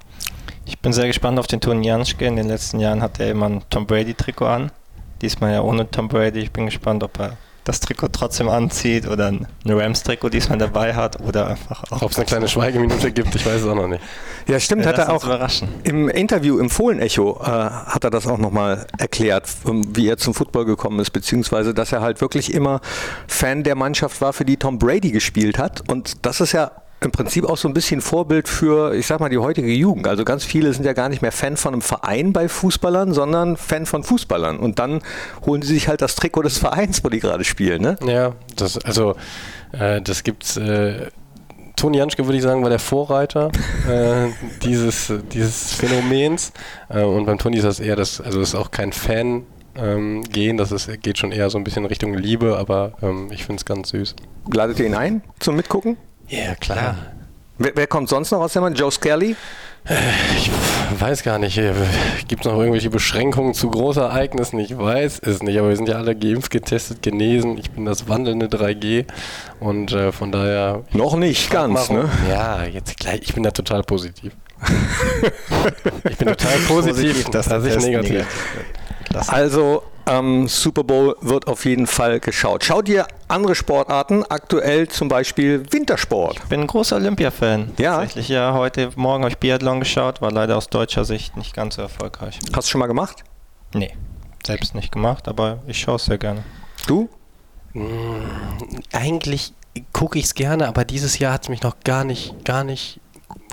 Ich 0.81 0.83
bin 0.83 0.95
sehr 0.95 1.09
gespannt 1.09 1.39
auf 1.39 1.47
den 1.47 1.61
Toni 1.61 1.87
Janschke. 1.87 2.25
In 2.25 2.37
den 2.37 2.49
letzten 2.49 2.81
Jahren 2.81 3.03
hat 3.03 3.21
er 3.21 3.31
immer 3.33 3.51
ein 3.51 3.63
Tom 3.69 3.87
Brady-Trikot 3.87 4.47
an. 4.47 4.73
Diesmal 5.21 5.53
ja 5.53 5.61
ohne 5.61 5.91
Tom 5.91 6.09
Brady. 6.09 6.41
Ich 6.41 6.53
bin 6.53 6.65
gespannt, 6.65 7.03
ob 7.03 7.21
er 7.21 7.37
das 7.65 7.81
Trikot 7.81 8.09
trotzdem 8.09 8.49
anzieht 8.49 9.07
oder 9.07 9.27
ein 9.27 9.47
Rams-Trikot 9.67 10.31
diesmal 10.31 10.57
dabei 10.57 10.95
hat 10.95 11.21
oder 11.21 11.49
einfach 11.49 11.85
auch. 11.91 12.01
Ob 12.01 12.13
es 12.13 12.17
eine 12.17 12.25
kleine 12.25 12.49
Schweigeminute 12.49 13.13
gibt, 13.13 13.35
ich 13.35 13.45
weiß 13.45 13.61
es 13.61 13.67
auch 13.69 13.75
noch 13.75 13.89
nicht. 13.89 14.01
Ja, 14.47 14.59
stimmt, 14.59 14.85
Wir 14.85 14.89
hat 14.89 14.97
er 14.97 15.13
auch 15.13 15.23
überraschen. 15.23 15.69
im 15.85 16.09
Interview 16.09 16.59
im 16.59 16.71
Fohlenecho 16.71 17.39
äh, 17.43 17.47
hat 17.47 18.05
er 18.05 18.11
das 18.11 18.27
auch 18.27 18.39
nochmal 18.39 18.87
erklärt, 18.97 19.51
ähm, 19.69 19.95
wie 19.95 20.09
er 20.09 20.17
zum 20.17 20.33
Football 20.33 20.65
gekommen 20.65 20.99
ist, 21.01 21.11
beziehungsweise 21.11 21.75
dass 21.75 21.93
er 21.93 22.01
halt 22.01 22.23
wirklich 22.23 22.55
immer 22.55 22.81
Fan 23.29 23.65
der 23.65 23.75
Mannschaft 23.75 24.23
war, 24.23 24.33
für 24.33 24.47
die 24.47 24.57
Tom 24.57 24.79
Brady 24.79 25.11
gespielt 25.11 25.59
hat. 25.59 25.91
Und 25.91 26.25
das 26.25 26.41
ist 26.41 26.53
ja 26.53 26.71
im 27.03 27.11
Prinzip 27.11 27.47
auch 27.47 27.57
so 27.57 27.67
ein 27.67 27.75
bisschen 27.75 28.01
Vorbild 28.01 28.47
für, 28.49 28.95
ich 28.95 29.07
sag 29.07 29.21
mal, 29.21 29.31
die 29.31 29.39
heutige 29.39 29.73
Jugend. 29.73 30.07
Also 30.07 30.25
ganz 30.25 30.45
viele 30.45 30.73
sind 30.73 30.85
ja 30.85 30.93
gar 30.93 31.09
nicht 31.09 31.23
mehr 31.23 31.33
Fan 31.33 31.57
von 31.57 31.73
einem 31.73 31.83
Verein 31.83 32.33
bei 32.33 32.49
Fußballern, 32.49 33.15
sondern 33.15 33.57
Fan 33.57 33.87
von 33.87 34.05
Fußballern. 34.05 34.59
Und 34.59 34.79
dann 34.79 35.01
holen 35.47 35.63
sie 35.63 35.73
sich 35.73 35.89
halt 35.89 36.03
das 36.03 36.15
Trikot 36.15 36.43
des 36.43 36.59
Vereins, 36.59 37.03
wo 37.03 37.09
die 37.09 37.21
gerade 37.21 37.45
spielen. 37.45 37.81
Ne? 37.81 37.97
Ja, 38.07 38.33
das, 38.57 38.79
also, 38.79 39.15
äh, 39.73 40.03
das 40.03 40.23
gibt's. 40.23 40.57
Äh, 40.57 41.09
Toni 41.77 41.97
Janschke, 41.97 42.27
würde 42.27 42.37
ich 42.37 42.43
sagen, 42.43 42.63
war 42.63 42.69
der 42.69 42.79
Vorreiter 42.79 43.51
äh, 43.89 44.29
dieses, 44.63 45.11
dieses 45.33 45.73
Phänomens. 45.73 46.53
Äh, 46.91 47.03
und 47.05 47.25
beim 47.25 47.39
Toni 47.39 47.57
ist 47.57 47.65
das 47.65 47.81
eher 47.81 47.97
das, 47.97 48.21
also 48.21 48.43
ist 48.43 48.55
auch 48.55 48.71
kein 48.71 48.93
Fan. 48.93 49.47
Ähm, 49.77 50.23
gehen, 50.25 50.59
das 50.59 50.73
ist, 50.73 50.91
geht 51.01 51.17
schon 51.17 51.33
eher 51.33 51.49
so 51.49 51.57
ein 51.57 51.65
bisschen 51.65 51.87
Richtung 51.87 52.13
Liebe, 52.13 52.59
aber 52.59 52.93
ähm, 53.01 53.29
ich 53.31 53.47
finde 53.47 53.61
es 53.61 53.65
ganz 53.65 53.91
süß. 53.91 54.17
Ladet 54.53 54.81
ihr 54.81 54.87
ihn 54.87 54.95
ein 54.95 55.23
zum 55.39 55.57
Mitgucken? 55.57 55.97
Ja, 56.31 56.55
klar. 56.55 56.97
Wer, 57.59 57.73
wer 57.75 57.87
kommt 57.87 58.09
sonst 58.09 58.31
noch 58.31 58.41
aus 58.41 58.53
der 58.53 58.63
Mann? 58.63 58.75
Joe 58.75 58.91
Skelly? 58.91 59.37
Ich 60.37 60.51
weiß 61.01 61.23
gar 61.23 61.39
nicht, 61.39 61.61
gibt 62.29 62.45
es 62.45 62.51
noch 62.51 62.59
irgendwelche 62.59 62.91
Beschränkungen 62.91 63.55
zu 63.55 63.71
Großereignissen? 63.71 64.59
Ich 64.59 64.77
weiß 64.77 65.21
es 65.25 65.43
nicht, 65.43 65.59
aber 65.59 65.71
wir 65.71 65.77
sind 65.77 65.89
ja 65.89 65.97
alle 65.97 66.15
geimpft, 66.15 66.51
getestet, 66.51 67.03
genesen. 67.03 67.57
Ich 67.59 67.71
bin 67.71 67.87
das 67.87 68.09
wandelnde 68.09 68.47
3G 68.47 69.07
und 69.59 69.93
äh, 69.93 70.13
von 70.13 70.33
daher. 70.33 70.85
Noch 70.93 71.17
nicht 71.17 71.51
ganz, 71.51 71.89
Warum? 71.89 71.97
ne? 72.05 72.11
Ja, 72.29 72.65
jetzt 72.65 72.99
gleich, 72.99 73.23
ich 73.23 73.35
bin 73.35 73.43
da 73.43 73.51
total 73.51 73.83
positiv. 73.83 74.33
ich 76.09 76.17
bin 76.19 76.29
total 76.29 76.59
positiv, 76.69 77.25
dass 77.31 77.49
der 77.49 77.59
dass 77.59 77.67
ich 77.67 77.75
Test 77.75 77.87
negativ. 77.87 78.27
Klasse. 79.09 79.33
Also 79.33 79.83
ähm, 80.07 80.49
Super 80.49 80.85
Bowl 80.85 81.17
wird 81.21 81.47
auf 81.47 81.65
jeden 81.65 81.87
Fall 81.87 82.21
geschaut. 82.21 82.65
Schaut 82.65 82.89
ihr 82.89 83.07
andere 83.29 83.55
Sportarten, 83.55 84.25
aktuell 84.29 84.89
zum 84.89 85.09
Beispiel 85.09 85.63
Wintersport? 85.71 86.39
Ich 86.43 86.49
bin 86.49 86.61
ein 86.61 86.67
großer 86.67 86.97
Olympia-Fan. 86.97 87.73
Ja. 87.79 87.97
Tatsächlich, 87.99 88.29
ja. 88.29 88.53
Heute 88.55 88.91
Morgen 88.97 89.23
habe 89.23 89.31
ich 89.31 89.39
Biathlon 89.39 89.81
geschaut, 89.81 90.21
war 90.21 90.33
leider 90.33 90.57
aus 90.57 90.69
deutscher 90.69 91.05
Sicht 91.05 91.37
nicht 91.37 91.55
ganz 91.55 91.77
so 91.77 91.83
erfolgreich. 91.83 92.39
Hast 92.55 92.69
du 92.69 92.73
schon 92.73 92.81
mal 92.81 92.87
gemacht? 92.87 93.25
Nee, 93.75 93.95
selbst 94.45 94.75
nicht 94.75 94.93
gemacht, 94.93 95.29
aber 95.29 95.59
ich 95.67 95.79
schaue 95.81 95.97
es 95.97 96.07
sehr 96.07 96.19
gerne. 96.19 96.43
Du? 96.87 97.09
Eigentlich 98.93 99.53
gucke 99.93 100.19
ich 100.19 100.25
es 100.25 100.35
gerne, 100.35 100.67
aber 100.67 100.85
dieses 100.85 101.19
Jahr 101.19 101.35
hat 101.35 101.45
es 101.45 101.49
mich 101.49 101.63
noch 101.63 101.77
gar 101.85 102.05
nicht, 102.05 102.45
gar 102.45 102.65
nicht 102.65 103.01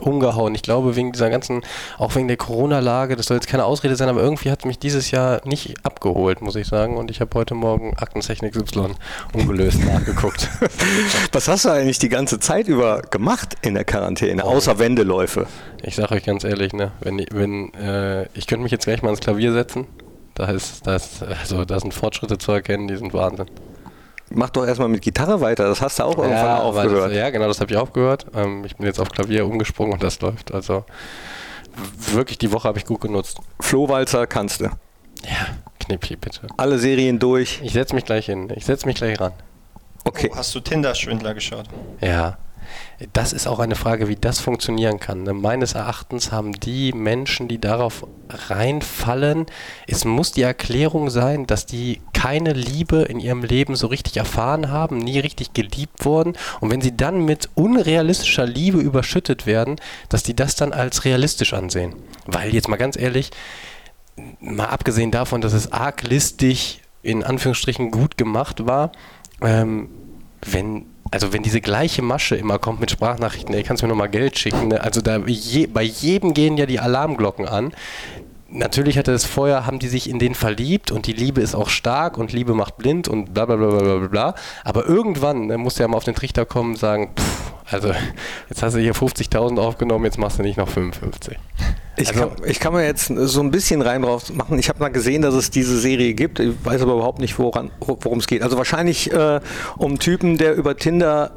umgehauen. 0.01 0.55
Ich 0.55 0.61
glaube, 0.61 0.95
wegen 0.95 1.11
dieser 1.11 1.29
ganzen, 1.29 1.61
auch 1.97 2.15
wegen 2.15 2.27
der 2.27 2.37
Corona-Lage, 2.37 3.15
das 3.15 3.27
soll 3.27 3.37
jetzt 3.37 3.47
keine 3.47 3.65
Ausrede 3.65 3.95
sein, 3.95 4.09
aber 4.09 4.21
irgendwie 4.21 4.51
hat 4.51 4.59
es 4.59 4.65
mich 4.65 4.79
dieses 4.79 5.11
Jahr 5.11 5.41
nicht 5.45 5.75
abgeholt, 5.83 6.41
muss 6.41 6.55
ich 6.55 6.67
sagen. 6.67 6.97
Und 6.97 7.11
ich 7.11 7.21
habe 7.21 7.31
heute 7.35 7.55
Morgen 7.55 7.95
Aktentechnik 7.97 8.55
Y 8.55 8.95
ungelöst 9.33 9.83
nachgeguckt. 9.85 10.49
Was 11.31 11.47
hast 11.47 11.65
du 11.65 11.69
eigentlich 11.69 11.99
die 11.99 12.09
ganze 12.09 12.39
Zeit 12.39 12.67
über 12.67 13.01
gemacht 13.01 13.55
in 13.61 13.73
der 13.73 13.85
Quarantäne, 13.85 14.43
außer 14.43 14.79
Wendeläufe? 14.79 15.47
Ich 15.81 15.95
sage 15.95 16.15
euch 16.15 16.25
ganz 16.25 16.43
ehrlich, 16.43 16.73
ne, 16.73 16.91
wenn, 17.01 17.23
wenn 17.31 17.73
äh, 17.73 18.23
ich 18.33 18.47
könnte 18.47 18.63
mich 18.63 18.71
jetzt 18.71 18.85
gleich 18.85 19.01
mal 19.01 19.09
ins 19.09 19.19
Klavier 19.19 19.53
setzen. 19.53 19.87
Da 20.35 20.45
ist, 20.45 20.85
da 20.85 20.95
ist, 20.95 21.23
also 21.23 21.65
da 21.65 21.79
sind 21.79 21.95
Fortschritte 21.95 22.37
zu 22.37 22.51
erkennen, 22.51 22.87
die 22.87 22.95
sind 22.95 23.11
Wahnsinn. 23.13 23.47
Mach 24.29 24.49
doch 24.49 24.65
erstmal 24.65 24.89
mit 24.89 25.01
Gitarre 25.01 25.39
weiter, 25.39 25.67
das 25.67 25.81
hast 25.81 25.99
du 25.99 26.03
auch 26.03 26.17
irgendwann 26.17 26.45
ja, 26.45 26.59
aufgehört. 26.59 27.11
Das, 27.11 27.17
ja, 27.17 27.29
genau, 27.29 27.47
das 27.47 27.61
habe 27.61 27.71
ich 27.71 27.77
aufgehört. 27.77 28.25
Ähm, 28.35 28.65
ich 28.65 28.75
bin 28.75 28.85
jetzt 28.85 28.99
auf 28.99 29.09
Klavier 29.09 29.45
umgesprungen 29.45 29.93
und 29.93 30.03
das 30.03 30.19
läuft. 30.19 30.53
Also 30.53 30.83
wirklich, 32.11 32.37
die 32.37 32.51
Woche 32.51 32.67
habe 32.67 32.77
ich 32.77 32.85
gut 32.85 33.01
genutzt. 33.01 33.39
Flohwalzer 33.59 34.27
kannst 34.27 34.61
du. 34.61 34.65
Ja, 34.65 35.47
Knippi, 35.79 36.15
bitte. 36.15 36.47
Alle 36.57 36.77
Serien 36.77 37.19
durch. 37.19 37.61
Ich 37.63 37.73
setze 37.73 37.95
mich 37.95 38.05
gleich 38.05 38.25
hin. 38.25 38.51
Ich 38.55 38.65
setze 38.65 38.85
mich 38.85 38.95
gleich 38.95 39.19
ran. 39.19 39.33
Okay. 40.03 40.29
Oh, 40.33 40.37
hast 40.37 40.53
du 40.55 40.59
Tinder-Schwindler 40.59 41.33
geschaut? 41.33 41.65
Ja. 42.01 42.37
Das 43.13 43.33
ist 43.33 43.47
auch 43.47 43.59
eine 43.59 43.75
Frage, 43.75 44.07
wie 44.07 44.15
das 44.15 44.39
funktionieren 44.39 44.99
kann. 44.99 45.23
Ne? 45.23 45.33
Meines 45.33 45.73
Erachtens 45.73 46.31
haben 46.31 46.53
die 46.53 46.93
Menschen, 46.93 47.47
die 47.47 47.59
darauf 47.59 48.07
reinfallen, 48.29 49.45
es 49.87 50.05
muss 50.05 50.31
die 50.31 50.41
Erklärung 50.41 51.09
sein, 51.09 51.45
dass 51.45 51.65
die 51.65 52.01
keine 52.13 52.53
Liebe 52.53 53.03
in 53.03 53.19
ihrem 53.19 53.43
Leben 53.43 53.75
so 53.75 53.87
richtig 53.87 54.17
erfahren 54.17 54.69
haben, 54.69 54.97
nie 54.97 55.19
richtig 55.19 55.53
geliebt 55.53 56.05
wurden. 56.05 56.33
Und 56.59 56.71
wenn 56.71 56.81
sie 56.81 56.95
dann 56.95 57.25
mit 57.25 57.49
unrealistischer 57.55 58.45
Liebe 58.45 58.79
überschüttet 58.79 59.45
werden, 59.45 59.75
dass 60.09 60.23
die 60.23 60.35
das 60.35 60.55
dann 60.55 60.73
als 60.73 61.05
realistisch 61.05 61.53
ansehen. 61.53 61.95
Weil 62.25 62.53
jetzt 62.53 62.67
mal 62.67 62.77
ganz 62.77 62.97
ehrlich, 62.97 63.31
mal 64.39 64.65
abgesehen 64.65 65.11
davon, 65.11 65.41
dass 65.41 65.53
es 65.53 65.71
arg 65.71 66.03
listig 66.03 66.81
in 67.03 67.23
Anführungsstrichen 67.23 67.91
gut 67.91 68.17
gemacht 68.17 68.65
war, 68.65 68.91
ähm, 69.41 69.89
wenn 70.41 70.85
also 71.11 71.33
wenn 71.33 71.43
diese 71.43 71.61
gleiche 71.61 72.01
Masche 72.01 72.35
immer 72.35 72.59
kommt 72.59 72.79
mit 72.79 72.91
Sprachnachrichten, 72.91 73.53
ey, 73.53 73.63
kannst 73.63 73.81
du 73.81 73.87
mir 73.87 73.91
nochmal 73.91 74.09
Geld 74.09 74.37
schicken, 74.37 74.69
ne? 74.69 74.81
also 74.81 75.01
je, 75.27 75.67
bei 75.67 75.83
jedem 75.83 76.33
gehen 76.33 76.57
ja 76.57 76.65
die 76.65 76.79
Alarmglocken 76.79 77.47
an. 77.47 77.73
Natürlich 78.49 78.97
hatte 78.97 79.11
es 79.11 79.25
vorher, 79.25 79.65
haben 79.65 79.79
die 79.79 79.89
sich 79.89 80.09
in 80.09 80.19
den 80.19 80.33
verliebt 80.33 80.91
und 80.91 81.05
die 81.05 81.13
Liebe 81.13 81.41
ist 81.41 81.53
auch 81.53 81.67
stark 81.69 82.17
und 82.17 82.31
Liebe 82.31 82.53
macht 82.53 82.77
blind 82.77 83.07
und 83.09 83.33
bla 83.33 83.45
bla 83.45 83.57
bla 83.57 83.67
bla 83.67 83.97
bla 83.97 84.07
bla. 84.07 84.35
Aber 84.63 84.85
irgendwann 84.85 85.47
ne, 85.47 85.57
musst 85.57 85.79
du 85.79 85.83
ja 85.83 85.87
mal 85.89 85.97
auf 85.97 86.05
den 86.05 86.15
Trichter 86.15 86.45
kommen 86.45 86.71
und 86.71 86.77
sagen, 86.77 87.09
pff, 87.17 87.51
also 87.69 87.91
jetzt 88.49 88.63
hast 88.63 88.75
du 88.75 88.79
hier 88.79 88.93
50.000 88.95 89.59
aufgenommen, 89.59 90.05
jetzt 90.05 90.17
machst 90.17 90.39
du 90.39 90.43
nicht 90.43 90.57
noch 90.57 90.69
55. 90.69 91.37
Ich, 91.97 92.09
Also- 92.09 92.19
kann, 92.21 92.31
ich 92.45 92.59
kann 92.61 92.73
mir 92.73 92.85
jetzt 92.85 93.07
so 93.07 93.41
ein 93.41 93.51
bisschen 93.51 93.81
rein 93.81 94.03
drauf 94.03 94.31
machen. 94.33 94.57
Ich 94.59 94.69
habe 94.69 94.79
mal 94.79 94.89
gesehen, 94.89 95.23
dass 95.23 95.33
es 95.33 95.49
diese 95.51 95.77
Serie 95.77 96.13
gibt. 96.13 96.39
Ich 96.39 96.53
weiß 96.63 96.81
aber 96.83 96.93
überhaupt 96.93 97.19
nicht, 97.19 97.37
woran, 97.39 97.71
worum 97.79 98.19
es 98.19 98.27
geht. 98.27 98.43
Also 98.43 98.57
wahrscheinlich 98.57 99.11
äh, 99.11 99.41
um 99.77 99.87
einen 99.87 99.99
Typen, 99.99 100.37
der 100.37 100.55
über 100.55 100.77
Tinder 100.77 101.31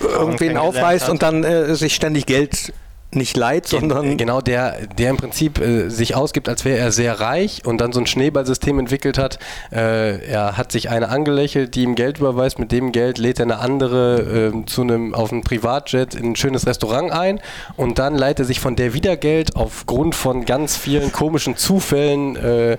irgendwen 0.00 0.56
aufweist 0.56 1.08
und 1.08 1.22
dann 1.22 1.44
äh, 1.44 1.74
sich 1.74 1.94
ständig 1.94 2.26
Geld 2.26 2.72
nicht 3.14 3.36
leiht, 3.36 3.66
sondern 3.66 4.16
genau 4.16 4.40
der, 4.40 4.86
der 4.86 5.10
im 5.10 5.16
Prinzip 5.16 5.60
äh, 5.60 5.88
sich 5.88 6.14
ausgibt, 6.14 6.48
als 6.48 6.64
wäre 6.64 6.78
er 6.78 6.92
sehr 6.92 7.20
reich 7.20 7.62
und 7.64 7.78
dann 7.78 7.92
so 7.92 8.00
ein 8.00 8.06
Schneeballsystem 8.06 8.78
entwickelt 8.78 9.18
hat. 9.18 9.38
Äh, 9.70 10.24
er 10.26 10.56
hat 10.56 10.72
sich 10.72 10.90
eine 10.90 11.08
angelächelt, 11.08 11.74
die 11.74 11.82
ihm 11.82 11.94
Geld 11.94 12.18
überweist. 12.18 12.58
Mit 12.58 12.72
dem 12.72 12.92
Geld 12.92 13.18
lädt 13.18 13.38
er 13.38 13.44
eine 13.44 13.58
andere 13.58 14.52
äh, 14.54 14.66
zu 14.66 14.82
einem 14.82 15.14
auf 15.14 15.32
einem 15.32 15.42
Privatjet 15.42 16.14
in 16.14 16.32
ein 16.32 16.36
schönes 16.36 16.66
Restaurant 16.66 17.12
ein 17.12 17.40
und 17.76 17.98
dann 17.98 18.14
leiht 18.14 18.38
er 18.38 18.44
sich 18.44 18.60
von 18.60 18.76
der 18.76 18.94
wieder 18.94 19.16
Geld 19.16 19.56
aufgrund 19.56 20.14
von 20.14 20.44
ganz 20.44 20.76
vielen 20.76 21.12
komischen 21.12 21.56
Zufällen. 21.56 22.36
Äh, 22.36 22.78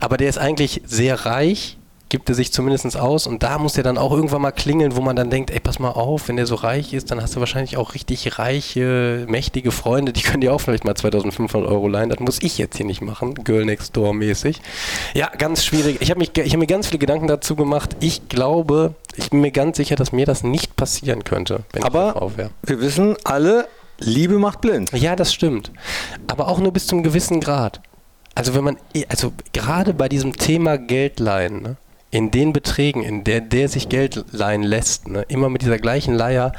aber 0.00 0.16
der 0.16 0.28
ist 0.28 0.38
eigentlich 0.38 0.82
sehr 0.84 1.26
reich 1.26 1.78
gibt 2.12 2.28
er 2.28 2.34
sich 2.34 2.52
zumindest 2.52 2.94
aus 2.98 3.26
und 3.26 3.42
da 3.42 3.56
muss 3.56 3.72
der 3.72 3.84
dann 3.84 3.96
auch 3.96 4.12
irgendwann 4.12 4.42
mal 4.42 4.50
klingeln, 4.52 4.94
wo 4.96 5.00
man 5.00 5.16
dann 5.16 5.30
denkt, 5.30 5.50
ey, 5.50 5.60
pass 5.60 5.78
mal 5.78 5.88
auf, 5.92 6.28
wenn 6.28 6.36
der 6.36 6.44
so 6.44 6.56
reich 6.56 6.92
ist, 6.92 7.10
dann 7.10 7.22
hast 7.22 7.34
du 7.34 7.40
wahrscheinlich 7.40 7.78
auch 7.78 7.94
richtig 7.94 8.38
reiche, 8.38 9.24
mächtige 9.30 9.70
Freunde, 9.70 10.12
die 10.12 10.20
können 10.20 10.42
dir 10.42 10.52
auch 10.52 10.60
vielleicht 10.60 10.84
mal 10.84 10.94
2500 10.94 11.66
Euro 11.66 11.88
leihen, 11.88 12.10
das 12.10 12.20
muss 12.20 12.42
ich 12.42 12.58
jetzt 12.58 12.76
hier 12.76 12.84
nicht 12.84 13.00
machen, 13.00 13.32
Girl 13.32 13.64
Next 13.64 13.96
Door 13.96 14.12
mäßig. 14.12 14.60
Ja, 15.14 15.30
ganz 15.38 15.64
schwierig. 15.64 16.02
Ich 16.02 16.10
habe 16.10 16.22
hab 16.22 16.56
mir 16.58 16.66
ganz 16.66 16.88
viele 16.88 16.98
Gedanken 16.98 17.28
dazu 17.28 17.56
gemacht. 17.56 17.96
Ich 18.00 18.28
glaube, 18.28 18.94
ich 19.16 19.30
bin 19.30 19.40
mir 19.40 19.50
ganz 19.50 19.78
sicher, 19.78 19.96
dass 19.96 20.12
mir 20.12 20.26
das 20.26 20.42
nicht 20.44 20.76
passieren 20.76 21.24
könnte, 21.24 21.60
wenn 21.72 21.80
ich 21.80 21.86
Aber- 21.86 22.02
eine 22.10 22.12
Frau 22.12 22.36
wäre. 22.36 22.50
wir 22.62 22.78
wissen 22.82 23.16
alle, 23.24 23.68
Liebe 23.98 24.38
macht 24.38 24.60
blind. 24.60 24.92
Ja, 24.92 25.16
das 25.16 25.32
stimmt. 25.32 25.72
Aber 26.26 26.48
auch 26.48 26.58
nur 26.58 26.72
bis 26.74 26.86
zum 26.86 27.02
gewissen 27.02 27.40
Grad. 27.40 27.80
Also 28.34 28.54
wenn 28.54 28.64
man, 28.64 28.76
also 29.08 29.32
gerade 29.52 29.92
bei 29.94 30.08
diesem 30.08 30.36
Thema 30.36 30.78
Geld 30.78 31.20
leihen, 31.20 31.62
ne, 31.62 31.76
in 32.12 32.30
den 32.30 32.52
Beträgen, 32.52 33.02
in 33.02 33.24
der 33.24 33.40
der 33.40 33.68
sich 33.68 33.88
Geld 33.88 34.24
leihen 34.30 34.62
lässt, 34.62 35.08
ne, 35.08 35.24
immer 35.28 35.48
mit 35.48 35.62
dieser 35.62 35.78
gleichen 35.78 36.14
Leier, 36.14 36.52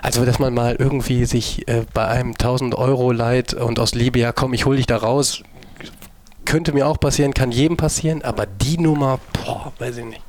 also 0.00 0.24
dass 0.24 0.38
man 0.38 0.54
mal 0.54 0.76
irgendwie 0.78 1.26
sich 1.26 1.68
äh, 1.68 1.84
bei 1.92 2.06
einem 2.06 2.30
1000 2.30 2.74
Euro 2.76 3.12
leiht 3.12 3.52
und 3.52 3.78
aus 3.80 3.94
Liebe, 3.94 4.20
ja 4.20 4.32
komm, 4.32 4.54
ich 4.54 4.64
hol 4.64 4.76
dich 4.76 4.86
da 4.86 4.96
raus, 4.96 5.42
könnte 6.44 6.72
mir 6.72 6.86
auch 6.86 6.98
passieren, 6.98 7.34
kann 7.34 7.50
jedem 7.50 7.76
passieren, 7.76 8.22
aber 8.22 8.46
die 8.46 8.78
Nummer, 8.78 9.18
boah, 9.32 9.72
weiß 9.78 9.98
ich 9.98 10.04
nicht. 10.04 10.22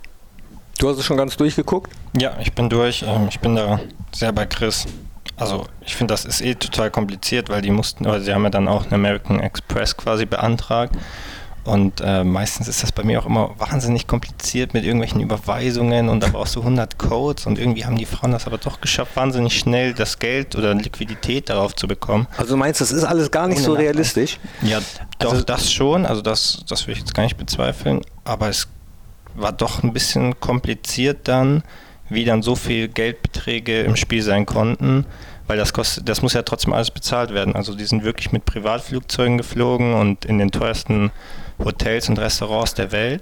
Du 0.79 0.89
hast 0.89 0.97
es 0.97 1.05
schon 1.05 1.17
ganz 1.17 1.37
durchgeguckt. 1.37 1.91
Ja, 2.17 2.37
ich 2.41 2.53
bin 2.53 2.69
durch. 2.69 3.03
Ähm, 3.05 3.27
ich 3.29 3.39
bin 3.39 3.55
da 3.55 3.79
sehr 4.13 4.31
bei 4.31 4.45
Chris. 4.45 4.85
Also 5.35 5.67
ich 5.85 5.95
finde, 5.95 6.13
das 6.13 6.25
ist 6.25 6.41
eh 6.41 6.55
total 6.55 6.89
kompliziert, 6.89 7.49
weil 7.49 7.61
die 7.61 7.69
mussten, 7.69 8.07
oder 8.07 8.19
sie 8.21 8.33
haben 8.33 8.43
ja 8.43 8.49
dann 8.49 8.67
auch 8.67 8.83
einen 8.83 8.93
American 8.93 9.39
Express 9.39 9.95
quasi 9.95 10.25
beantragt. 10.25 10.95
Und 11.65 12.01
äh, 12.01 12.23
meistens 12.23 12.67
ist 12.67 12.81
das 12.81 12.91
bei 12.91 13.03
mir 13.03 13.19
auch 13.21 13.25
immer 13.25 13.51
wahnsinnig 13.59 14.07
kompliziert 14.07 14.73
mit 14.73 14.83
irgendwelchen 14.85 15.19
Überweisungen 15.21 16.09
und 16.09 16.21
da 16.23 16.27
brauchst 16.29 16.55
du 16.55 16.61
100 16.61 16.97
Codes 16.97 17.45
und 17.45 17.59
irgendwie 17.59 17.85
haben 17.85 17.97
die 17.97 18.05
Frauen 18.05 18.31
das 18.31 18.47
aber 18.47 18.57
doch 18.57 18.81
geschafft, 18.81 19.15
wahnsinnig 19.15 19.57
schnell 19.59 19.93
das 19.93 20.19
Geld 20.19 20.55
oder 20.55 20.73
Liquidität 20.73 21.49
darauf 21.49 21.75
zu 21.75 21.87
bekommen. 21.87 22.27
Also 22.37 22.51
du 22.51 22.57
meinst, 22.57 22.81
das 22.81 22.91
ist 22.91 23.03
alles 23.03 23.29
gar 23.29 23.47
nicht 23.47 23.61
so 23.61 23.73
realistisch? 23.73 24.39
Ja, 24.61 24.79
doch, 25.19 25.31
Also- 25.33 25.43
das 25.43 25.71
schon. 25.71 26.05
Also 26.05 26.21
das, 26.21 26.63
das 26.67 26.87
will 26.87 26.93
ich 26.93 26.99
jetzt 26.99 27.13
gar 27.13 27.23
nicht 27.23 27.37
bezweifeln. 27.37 28.01
Aber 28.23 28.49
es 28.49 28.67
war 29.35 29.51
doch 29.51 29.83
ein 29.83 29.93
bisschen 29.93 30.39
kompliziert 30.39 31.27
dann, 31.27 31.63
wie 32.09 32.25
dann 32.25 32.41
so 32.41 32.55
viel 32.55 32.87
Geldbeträge 32.87 33.81
im 33.81 33.95
Spiel 33.95 34.23
sein 34.23 34.45
konnten. 34.45 35.05
Weil 35.47 35.57
das 35.57 35.73
kostet, 35.73 36.07
das 36.07 36.21
muss 36.21 36.33
ja 36.33 36.43
trotzdem 36.43 36.73
alles 36.73 36.91
bezahlt 36.91 37.33
werden. 37.33 37.55
Also 37.55 37.73
die 37.75 37.83
sind 37.85 38.03
wirklich 38.03 38.31
mit 38.31 38.45
Privatflugzeugen 38.45 39.37
geflogen 39.37 39.93
und 39.95 40.25
in 40.25 40.37
den 40.37 40.51
teuersten 40.51 41.11
Hotels 41.63 42.09
und 42.09 42.19
Restaurants 42.19 42.73
der 42.73 42.91
Welt. 42.91 43.21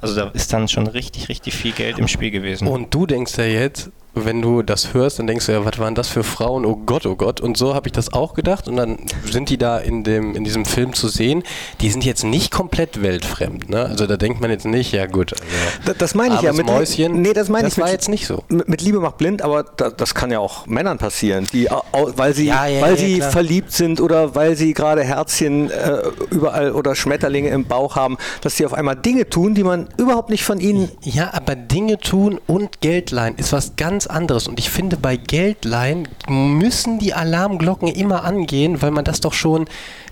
Also 0.00 0.14
da 0.14 0.28
ist 0.28 0.52
dann 0.52 0.68
schon 0.68 0.86
richtig, 0.86 1.28
richtig 1.28 1.54
viel 1.54 1.72
Geld 1.72 1.98
im 1.98 2.06
Spiel 2.06 2.30
gewesen. 2.30 2.68
Und 2.68 2.94
du 2.94 3.06
denkst 3.06 3.36
ja 3.38 3.44
jetzt, 3.44 3.90
wenn 4.24 4.42
du 4.42 4.62
das 4.62 4.94
hörst, 4.94 5.18
dann 5.18 5.26
denkst 5.26 5.46
du 5.46 5.52
ja, 5.52 5.64
was 5.64 5.78
waren 5.78 5.94
das 5.94 6.08
für 6.08 6.24
Frauen? 6.24 6.64
Oh 6.64 6.76
Gott, 6.76 7.06
oh 7.06 7.16
Gott. 7.16 7.40
Und 7.40 7.56
so 7.56 7.74
habe 7.74 7.88
ich 7.88 7.92
das 7.92 8.12
auch 8.12 8.34
gedacht. 8.34 8.68
Und 8.68 8.76
dann 8.76 8.98
sind 9.30 9.48
die 9.50 9.58
da 9.58 9.78
in, 9.78 10.04
dem, 10.04 10.34
in 10.34 10.44
diesem 10.44 10.64
Film 10.64 10.92
zu 10.92 11.08
sehen. 11.08 11.42
Die 11.80 11.90
sind 11.90 12.04
jetzt 12.04 12.24
nicht 12.24 12.50
komplett 12.50 13.02
weltfremd. 13.02 13.68
Ne? 13.68 13.84
Also 13.84 14.06
da 14.06 14.16
denkt 14.16 14.40
man 14.40 14.50
jetzt 14.50 14.66
nicht, 14.66 14.92
ja 14.92 15.06
gut. 15.06 15.32
Also, 15.32 15.44
Das, 15.86 15.96
das 15.98 16.14
meine 16.14 16.34
ich 16.36 16.42
ja 16.42 16.52
mit 16.52 16.66
Mäuschen. 16.66 17.22
Nee, 17.22 17.32
das 17.32 17.48
meine 17.48 17.64
das 17.64 17.74
ich 17.74 17.78
war 17.78 17.86
mit, 17.86 17.92
jetzt 17.92 18.08
nicht 18.08 18.26
so. 18.26 18.42
mit, 18.48 18.68
mit 18.68 18.82
Liebe 18.82 19.00
macht 19.00 19.18
blind, 19.18 19.42
aber 19.42 19.64
da, 19.64 19.90
das 19.90 20.14
kann 20.14 20.30
ja 20.30 20.38
auch 20.38 20.66
Männern 20.66 20.98
passieren, 20.98 21.46
die 21.52 21.68
weil 21.92 22.34
sie 22.34 22.46
Ja, 22.46 22.66
ja, 22.66 22.80
weil 22.80 22.92
ja, 22.92 22.96
sie 22.96 23.20
verliebt 23.20 23.72
sind 23.72 24.00
oder 24.00 24.34
weil 24.34 24.56
sie 24.56 24.74
gerade 24.74 25.02
Herzchen 25.04 25.70
äh, 25.70 26.02
überall 26.30 26.72
oder 26.72 26.94
Schmetterlinge 26.94 27.48
im 27.50 27.64
Bauch 27.64 27.96
haben, 27.96 28.16
dass 28.40 28.56
sie 28.56 28.66
auf 28.66 28.74
einmal 28.74 28.96
Dinge 28.96 29.28
tun, 29.28 29.54
die 29.54 29.64
man 29.64 29.88
überhaupt 29.96 30.30
nicht 30.30 30.44
von 30.44 30.60
ihnen 30.60 30.90
Ja, 31.02 31.30
aber 31.34 31.54
Dinge 31.54 31.98
tun 31.98 32.40
und 32.46 32.80
Geld 32.80 33.10
leihen 33.10 33.36
ist 33.36 33.52
was 33.52 33.76
ganz 33.76 34.06
anderes. 34.10 34.48
Und 34.48 34.58
ich 34.58 34.70
finde, 34.70 34.96
bei 34.96 35.16
Geldleihen 35.16 36.08
müssen 36.28 36.98
die 36.98 37.14
Alarmglocken 37.14 37.88
immer 37.88 38.24
angehen, 38.24 38.82
weil 38.82 38.90
man 38.90 39.04
das 39.04 39.20
doch 39.20 39.32
schon, 39.32 39.66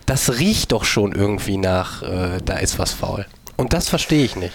das 0.06 0.38
riecht 0.38 0.72
doch 0.72 0.84
schon 0.84 1.12
irgendwie 1.12 1.56
nach, 1.56 2.02
äh, 2.02 2.38
da 2.44 2.58
ist 2.58 2.78
was 2.78 2.92
faul. 2.92 3.26
Und 3.56 3.72
das 3.72 3.88
verstehe 3.88 4.24
ich 4.24 4.36
nicht. 4.36 4.54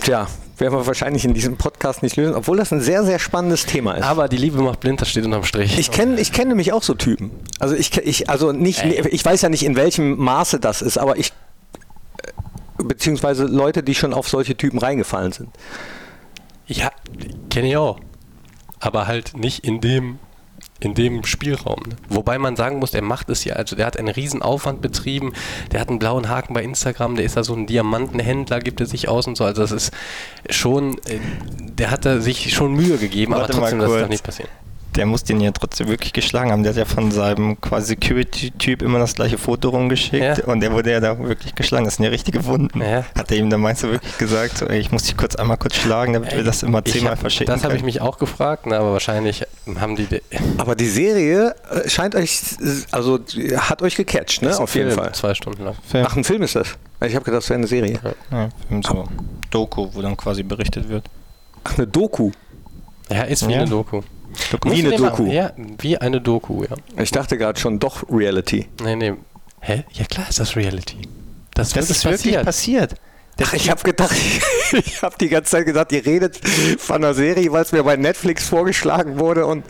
Tja, 0.00 0.28
werden 0.58 0.74
wir 0.74 0.86
wahrscheinlich 0.86 1.24
in 1.24 1.34
diesem 1.34 1.56
Podcast 1.56 2.02
nicht 2.02 2.16
lösen, 2.16 2.34
obwohl 2.34 2.56
das 2.56 2.72
ein 2.72 2.80
sehr, 2.80 3.04
sehr 3.04 3.18
spannendes 3.18 3.66
Thema 3.66 3.94
ist. 3.94 4.04
Aber 4.04 4.28
die 4.28 4.36
Liebe 4.36 4.60
macht 4.62 4.80
blind, 4.80 5.00
das 5.00 5.10
steht 5.10 5.24
unterm 5.24 5.44
Strich. 5.44 5.78
ich 5.78 5.90
kenne 5.90 6.20
ich 6.20 6.32
kenn 6.32 6.48
nämlich 6.48 6.72
auch 6.72 6.82
so 6.82 6.94
Typen. 6.94 7.30
Also 7.58 7.74
ich, 7.74 7.96
ich 7.98 8.30
also 8.30 8.52
nicht, 8.52 8.82
Ey. 8.82 9.08
ich 9.08 9.24
weiß 9.24 9.42
ja 9.42 9.48
nicht, 9.48 9.64
in 9.64 9.76
welchem 9.76 10.16
Maße 10.16 10.60
das 10.60 10.82
ist, 10.82 10.98
aber 10.98 11.18
ich 11.18 11.32
äh, 12.78 12.82
beziehungsweise 12.84 13.44
Leute, 13.44 13.82
die 13.82 13.94
schon 13.94 14.14
auf 14.14 14.28
solche 14.28 14.56
Typen 14.56 14.78
reingefallen 14.78 15.32
sind. 15.32 15.50
Ja, 16.66 16.90
kenne 17.50 17.68
ich 17.68 17.76
auch. 17.76 18.00
Aber 18.80 19.06
halt 19.06 19.36
nicht 19.36 19.64
in 19.64 19.80
dem, 19.80 20.18
in 20.80 20.94
dem 20.94 21.24
Spielraum. 21.24 21.82
Ne? 21.88 21.96
Wobei 22.08 22.38
man 22.38 22.56
sagen 22.56 22.78
muss, 22.78 22.92
er 22.92 23.02
macht 23.02 23.30
es 23.30 23.44
ja, 23.44 23.54
also 23.54 23.76
der 23.76 23.86
hat 23.86 23.96
einen 23.98 24.08
riesen 24.08 24.42
Aufwand 24.42 24.82
betrieben, 24.82 25.32
der 25.72 25.80
hat 25.80 25.88
einen 25.88 25.98
blauen 25.98 26.28
Haken 26.28 26.54
bei 26.54 26.62
Instagram, 26.62 27.16
der 27.16 27.24
ist 27.24 27.36
da 27.36 27.44
so 27.44 27.54
ein 27.54 27.66
Diamantenhändler, 27.66 28.60
gibt 28.60 28.80
er 28.80 28.86
sich 28.86 29.08
aus 29.08 29.26
und 29.26 29.36
so. 29.36 29.44
Also 29.44 29.62
das 29.62 29.72
ist 29.72 29.92
schon, 30.50 30.98
äh, 31.06 31.18
der 31.60 31.90
hat 31.90 32.04
da 32.04 32.20
sich 32.20 32.52
schon 32.54 32.74
Mühe 32.74 32.98
gegeben, 32.98 33.32
Warte 33.32 33.52
aber 33.52 33.60
trotzdem, 33.60 33.78
das 33.78 33.88
kurz. 33.88 34.00
darf 34.00 34.10
nicht 34.10 34.24
passieren. 34.24 34.50
Der 34.96 35.04
muss 35.06 35.24
den 35.24 35.40
ja 35.40 35.50
trotzdem 35.50 35.88
wirklich 35.88 36.12
geschlagen 36.12 36.50
haben. 36.50 36.62
Der 36.62 36.70
hat 36.72 36.78
ja 36.78 36.84
von 36.86 37.10
seinem 37.10 37.60
quasi 37.60 37.88
Security-Typ 37.88 38.82
immer 38.82 38.98
das 38.98 39.14
gleiche 39.14 39.36
Foto 39.38 39.68
rumgeschickt 39.68 40.38
Ja. 40.38 40.44
und 40.44 40.60
der 40.60 40.72
wurde 40.72 40.90
ja 40.92 41.00
da 41.00 41.18
wirklich 41.18 41.54
geschlagen. 41.54 41.84
Das 41.84 41.96
sind 41.96 42.04
ja 42.04 42.10
richtige 42.10 42.44
Wunden. 42.46 42.80
Ja. 42.80 43.04
Hat 43.16 43.30
er 43.30 43.36
ihm 43.36 43.50
dann 43.50 43.60
meinst 43.60 43.82
du 43.82 43.90
wirklich 43.90 44.16
gesagt, 44.18 44.58
so, 44.58 44.66
ey, 44.66 44.78
ich 44.78 44.90
muss 44.92 45.02
dich 45.04 45.16
kurz 45.16 45.36
einmal 45.36 45.56
kurz 45.58 45.76
schlagen, 45.76 46.14
damit 46.14 46.34
wir 46.34 46.42
das 46.44 46.62
immer 46.62 46.84
zehnmal 46.84 47.12
hab- 47.12 47.20
verschicken 47.20 47.52
Das 47.54 47.62
habe 47.64 47.76
ich 47.76 47.82
mich 47.82 48.00
auch 48.00 48.18
gefragt, 48.18 48.66
ne, 48.66 48.78
aber 48.78 48.92
wahrscheinlich 48.92 49.44
haben 49.78 49.96
die... 49.96 50.06
Aber 50.58 50.74
die 50.74 50.88
Serie 50.88 51.54
äh, 51.70 51.88
scheint 51.88 52.14
euch, 52.14 52.40
also 52.90 53.18
hat 53.58 53.82
euch 53.82 53.96
gecatcht, 53.96 54.42
ne? 54.42 54.58
Auf 54.58 54.74
jeden 54.74 54.90
Film, 54.90 55.00
Fall. 55.02 55.12
Zwei 55.14 55.34
Stunden 55.34 55.64
lang. 55.64 55.74
Film. 55.86 56.06
Ach, 56.08 56.16
ein 56.16 56.24
Film 56.24 56.42
ist 56.42 56.56
das. 56.56 56.68
Ich 57.04 57.14
habe 57.14 57.24
gedacht, 57.24 57.42
das 57.42 57.50
wäre 57.50 57.58
eine 57.58 57.66
Serie. 57.66 57.98
Ja, 58.30 58.48
Film 58.68 58.82
so 58.82 59.06
Doku, 59.50 59.88
wo 59.92 60.00
dann 60.00 60.16
quasi 60.16 60.42
berichtet 60.42 60.88
wird. 60.88 61.04
Ach, 61.64 61.76
eine 61.76 61.86
Doku. 61.86 62.30
Ja, 63.10 63.22
ist 63.22 63.46
wie 63.46 63.52
Ja. 63.52 63.60
eine 63.60 63.68
Doku. 63.70 64.00
Wie 64.64 64.68
Musst 64.68 64.82
du 64.82 64.86
eine 64.88 64.96
Doku. 64.96 65.26
Ja, 65.26 65.52
wie 65.78 65.98
eine 65.98 66.20
Doku, 66.20 66.62
ja. 66.64 66.76
Ich 67.02 67.10
dachte 67.10 67.36
gerade 67.38 67.58
schon 67.58 67.78
doch 67.78 68.04
Reality. 68.10 68.68
Nee, 68.82 68.96
nee. 68.96 69.14
Hä? 69.60 69.84
Ja 69.92 70.04
klar 70.04 70.28
ist 70.28 70.38
das 70.40 70.56
Reality. 70.56 70.98
Das, 71.54 71.70
Das 71.70 71.90
ist 71.90 72.04
wirklich 72.04 72.40
passiert. 72.42 72.94
Ach, 73.42 73.52
ich 73.52 73.68
habe 73.70 73.82
gedacht, 73.82 74.14
ich 74.72 75.02
habe 75.02 75.14
die 75.20 75.28
ganze 75.28 75.50
Zeit 75.50 75.66
gesagt, 75.66 75.92
ihr 75.92 76.04
redet 76.06 76.40
von 76.78 76.96
einer 76.96 77.12
Serie, 77.12 77.52
weil 77.52 77.62
es 77.62 77.72
mir 77.72 77.82
bei 77.82 77.96
Netflix 77.96 78.48
vorgeschlagen 78.48 79.18
wurde 79.18 79.44
und 79.46 79.64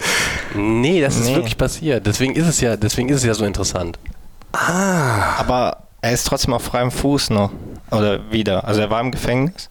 Nee, 0.54 1.00
das 1.00 1.16
ist 1.16 1.26
Nee. 1.26 1.34
wirklich 1.36 1.58
passiert. 1.58 2.06
Deswegen 2.06 2.34
ist 2.34 2.46
es 2.46 2.60
ja, 2.60 2.76
deswegen 2.76 3.08
ist 3.08 3.16
es 3.18 3.24
ja 3.24 3.34
so 3.34 3.44
interessant. 3.44 3.98
Aber 4.52 5.82
er 6.00 6.12
ist 6.12 6.24
trotzdem 6.26 6.54
auf 6.54 6.62
freiem 6.62 6.90
Fuß 6.90 7.30
noch. 7.30 7.50
Oder 7.90 8.30
wieder. 8.30 8.64
Also 8.64 8.80
er 8.80 8.90
war 8.90 9.00
im 9.00 9.10
Gefängnis. 9.10 9.68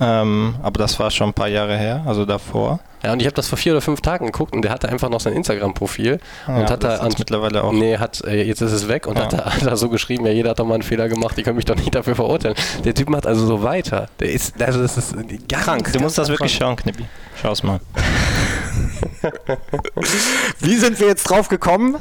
Ähm, 0.00 0.54
aber 0.62 0.78
das 0.78 0.98
war 1.00 1.10
schon 1.10 1.30
ein 1.30 1.34
paar 1.34 1.48
Jahre 1.48 1.76
her, 1.76 2.02
also 2.06 2.24
davor. 2.24 2.78
Ja, 3.02 3.12
und 3.12 3.20
ich 3.20 3.26
habe 3.26 3.34
das 3.34 3.48
vor 3.48 3.58
vier 3.58 3.72
oder 3.72 3.80
fünf 3.80 4.00
Tagen 4.00 4.26
geguckt 4.26 4.54
und 4.54 4.62
der 4.62 4.70
hatte 4.72 4.88
einfach 4.88 5.08
noch 5.08 5.20
sein 5.20 5.32
Instagram-Profil 5.32 6.18
Ja, 6.48 6.56
und 6.56 6.70
hat 6.70 6.82
da 6.84 7.00
hat's 7.00 7.18
mittlerweile 7.18 7.62
auch. 7.62 7.72
Nee, 7.72 7.96
hat, 7.98 8.22
äh, 8.24 8.42
jetzt 8.42 8.60
ist 8.60 8.72
es 8.72 8.88
weg 8.88 9.06
und 9.06 9.16
Ja. 9.16 9.24
hat, 9.24 9.32
da, 9.32 9.44
hat 9.54 9.64
da 9.66 9.76
so 9.76 9.88
geschrieben, 9.88 10.26
ja, 10.26 10.32
jeder 10.32 10.50
hat 10.50 10.58
doch 10.58 10.66
mal 10.66 10.74
einen 10.74 10.82
Fehler 10.82 11.08
gemacht, 11.08 11.36
die 11.36 11.42
können 11.42 11.56
mich 11.56 11.64
doch 11.64 11.76
nicht 11.76 11.94
dafür 11.94 12.14
verurteilen. 12.16 12.56
Der 12.84 12.94
Typ 12.94 13.08
macht 13.08 13.26
also 13.26 13.46
so 13.46 13.62
weiter. 13.62 14.08
Der 14.20 14.30
ist, 14.30 14.60
also 14.62 14.80
das 14.82 14.96
ist 14.96 15.14
ganz, 15.48 15.64
Krank. 15.64 15.92
Du 15.92 16.00
musst 16.00 16.18
das 16.18 16.28
wirklich 16.28 16.58
krank. 16.58 16.78
schauen, 16.80 16.92
Knippi. 16.92 17.04
Schau's 17.40 17.62
mal. 17.62 17.80
Wie 20.60 20.76
sind 20.76 20.98
wir 21.00 21.06
jetzt 21.08 21.24
drauf 21.24 21.48
gekommen? 21.48 21.96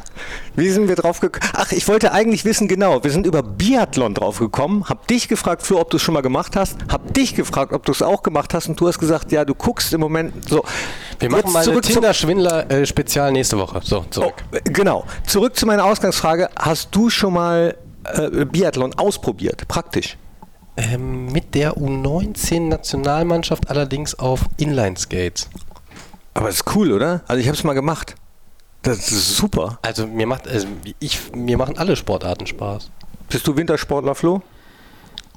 Wie 0.55 0.69
sind 0.69 0.87
wir 0.87 0.95
drauf 0.95 1.19
gekommen? 1.19 1.49
Ach, 1.55 1.71
ich 1.71 1.87
wollte 1.87 2.11
eigentlich 2.11 2.45
wissen, 2.45 2.67
genau, 2.67 3.03
wir 3.03 3.11
sind 3.11 3.25
über 3.25 3.43
Biathlon 3.43 4.13
drauf 4.13 4.39
gekommen, 4.39 4.85
hab 4.89 5.07
dich 5.07 5.27
gefragt, 5.27 5.63
Flo, 5.63 5.79
ob 5.79 5.89
du 5.89 5.97
es 5.97 6.03
schon 6.03 6.13
mal 6.13 6.21
gemacht 6.21 6.55
hast, 6.55 6.77
hab 6.91 7.13
dich 7.13 7.35
gefragt, 7.35 7.73
ob 7.73 7.85
du 7.85 7.91
es 7.91 8.01
auch 8.01 8.23
gemacht 8.23 8.53
hast 8.53 8.67
und 8.69 8.79
du 8.79 8.87
hast 8.87 8.99
gesagt, 8.99 9.31
ja, 9.31 9.45
du 9.45 9.53
guckst 9.55 9.93
im 9.93 10.01
Moment 10.01 10.47
so. 10.49 10.63
Wir 11.19 11.29
machen 11.29 11.43
Jetzt 11.45 11.53
mal 11.53 11.63
zurück 11.63 11.83
Tinder-Schwindler-Spezial 11.83 13.31
nächste 13.31 13.57
Woche. 13.57 13.79
So, 13.83 13.99
Oh, 13.99 14.05
zurück. 14.09 14.33
genau. 14.65 15.05
Zurück 15.25 15.55
zu 15.55 15.65
meiner 15.65 15.85
Ausgangsfrage. 15.85 16.49
Hast 16.57 16.89
du 16.95 17.09
schon 17.09 17.33
mal 17.33 17.75
äh, 18.05 18.45
Biathlon 18.45 18.93
ausprobiert? 18.95 19.67
Praktisch. 19.67 20.17
Ähm, 20.77 21.31
mit 21.31 21.55
der 21.55 21.75
U19-Nationalmannschaft 21.77 23.69
allerdings 23.69 24.13
auf 24.19 24.41
Inline-Skates. 24.57 25.49
Aber 26.37 26.49
ist 26.49 26.75
cool, 26.75 26.91
oder? 26.91 27.21
Also 27.27 27.41
ich 27.41 27.47
habe 27.47 27.57
es 27.57 27.63
mal 27.63 27.73
gemacht. 27.73 28.13
Das 28.83 29.11
ist 29.11 29.37
super. 29.37 29.79
Also 29.81 30.05
mir 30.05 30.27
macht, 30.27 30.47
also 30.47 30.67
ich, 30.99 31.31
mir 31.33 31.57
machen 31.57 31.79
alle 31.79 31.95
Sportarten 31.95 32.45
Spaß. 32.45 32.91
Bist 33.27 33.47
du 33.47 33.57
Wintersportler, 33.57 34.13
Flo? 34.13 34.43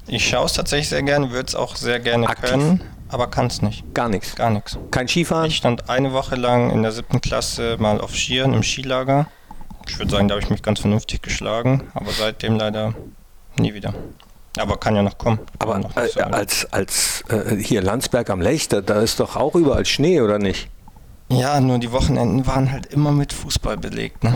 Ich 0.05 0.29
schaue 0.29 0.45
es 0.45 0.53
tatsächlich 0.53 0.89
sehr 0.89 1.01
gerne, 1.01 1.31
würde 1.31 1.47
es 1.47 1.55
auch 1.55 1.75
sehr 1.75 1.99
gerne 1.99 2.29
Aktiv. 2.29 2.51
können, 2.51 2.83
aber 3.09 3.31
kann 3.31 3.47
es 3.47 3.63
nicht. 3.63 3.83
Gar 3.95 4.09
nichts. 4.09 4.35
Gar 4.35 4.51
nichts. 4.51 4.77
Kein 4.91 5.07
Skifahren? 5.07 5.47
Ich 5.47 5.57
stand 5.57 5.89
eine 5.89 6.13
Woche 6.13 6.35
lang 6.35 6.69
in 6.69 6.83
der 6.83 6.91
siebten 6.91 7.19
Klasse 7.19 7.77
mal 7.79 7.99
auf 7.99 8.15
Skiern 8.15 8.53
im 8.53 8.61
Skilager. 8.61 9.25
Ich 9.87 9.97
würde 9.97 10.11
sagen, 10.11 10.27
da 10.27 10.35
habe 10.35 10.43
ich 10.43 10.51
mich 10.51 10.61
ganz 10.61 10.81
vernünftig 10.81 11.23
geschlagen, 11.23 11.89
aber 11.95 12.11
seitdem 12.11 12.57
leider 12.57 12.93
nie 13.57 13.73
wieder. 13.73 13.95
Aber 14.59 14.77
kann 14.77 14.95
ja 14.95 15.01
noch 15.01 15.17
kommen. 15.17 15.39
Aber 15.57 15.79
noch 15.79 15.97
äh, 15.97 16.21
als, 16.21 16.71
als 16.71 17.23
äh, 17.29 17.55
hier 17.55 17.81
Landsberg 17.81 18.29
am 18.29 18.39
Lech, 18.39 18.67
da, 18.67 18.81
da 18.81 19.01
ist 19.01 19.19
doch 19.19 19.35
auch 19.35 19.55
überall 19.55 19.85
Schnee, 19.85 20.21
oder 20.21 20.37
nicht? 20.37 20.69
Ja, 21.39 21.59
nur 21.59 21.79
die 21.79 21.91
Wochenenden 21.91 22.45
waren 22.47 22.71
halt 22.71 22.87
immer 22.87 23.11
mit 23.11 23.33
Fußball 23.33 23.77
belegt, 23.77 24.23
ne? 24.23 24.35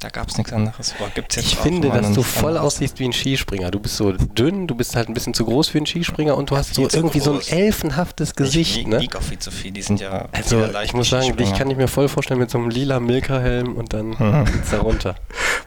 Da 0.00 0.10
gab 0.10 0.28
es 0.28 0.38
nichts 0.38 0.52
anderes. 0.52 0.94
Boah, 0.96 1.08
gibt's 1.12 1.34
jetzt 1.34 1.46
Ich 1.46 1.58
auch 1.58 1.62
finde, 1.62 1.88
dass 1.90 2.12
du 2.12 2.22
voll 2.22 2.56
aussiehst 2.56 3.00
wie 3.00 3.04
ein 3.06 3.12
Skispringer. 3.12 3.72
Du 3.72 3.80
bist 3.80 3.96
so 3.96 4.12
dünn, 4.12 4.68
du 4.68 4.76
bist 4.76 4.94
halt 4.94 5.08
ein 5.08 5.14
bisschen 5.14 5.34
zu 5.34 5.44
groß 5.44 5.68
für 5.70 5.78
einen 5.78 5.86
Skispringer 5.86 6.36
und 6.36 6.50
du 6.52 6.56
hast 6.56 6.72
so 6.74 6.82
irgendwie 6.92 7.18
so 7.18 7.32
ein 7.32 7.38
groß. 7.38 7.48
elfenhaftes 7.50 8.36
Gesicht, 8.36 8.76
ich, 8.78 8.86
ne? 8.86 9.04
Auch 9.16 9.22
viel 9.22 9.40
zu 9.40 9.50
viel, 9.50 9.72
die 9.72 9.82
sind 9.82 10.00
ja 10.00 10.28
Also, 10.30 10.64
ich 10.84 10.92
muss 10.94 11.10
sagen, 11.10 11.36
dich 11.36 11.52
kann 11.52 11.68
ich 11.68 11.76
mir 11.76 11.88
voll 11.88 12.08
vorstellen 12.08 12.38
mit 12.38 12.48
so 12.48 12.58
einem 12.58 12.70
lila 12.70 13.00
Milka-Helm 13.00 13.74
und 13.74 13.92
dann 13.92 14.10
Mhm. 14.10 14.44
geht's 14.44 14.70
da 14.70 14.78
runter. 14.78 15.16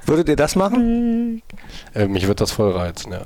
Würdet 0.06 0.30
ihr 0.30 0.38
das 0.38 0.56
machen? 0.56 1.42
Äh, 1.94 2.08
mich 2.08 2.26
wird 2.28 2.40
das 2.40 2.52
voll 2.52 2.72
reizen, 2.72 3.12
ja. 3.12 3.24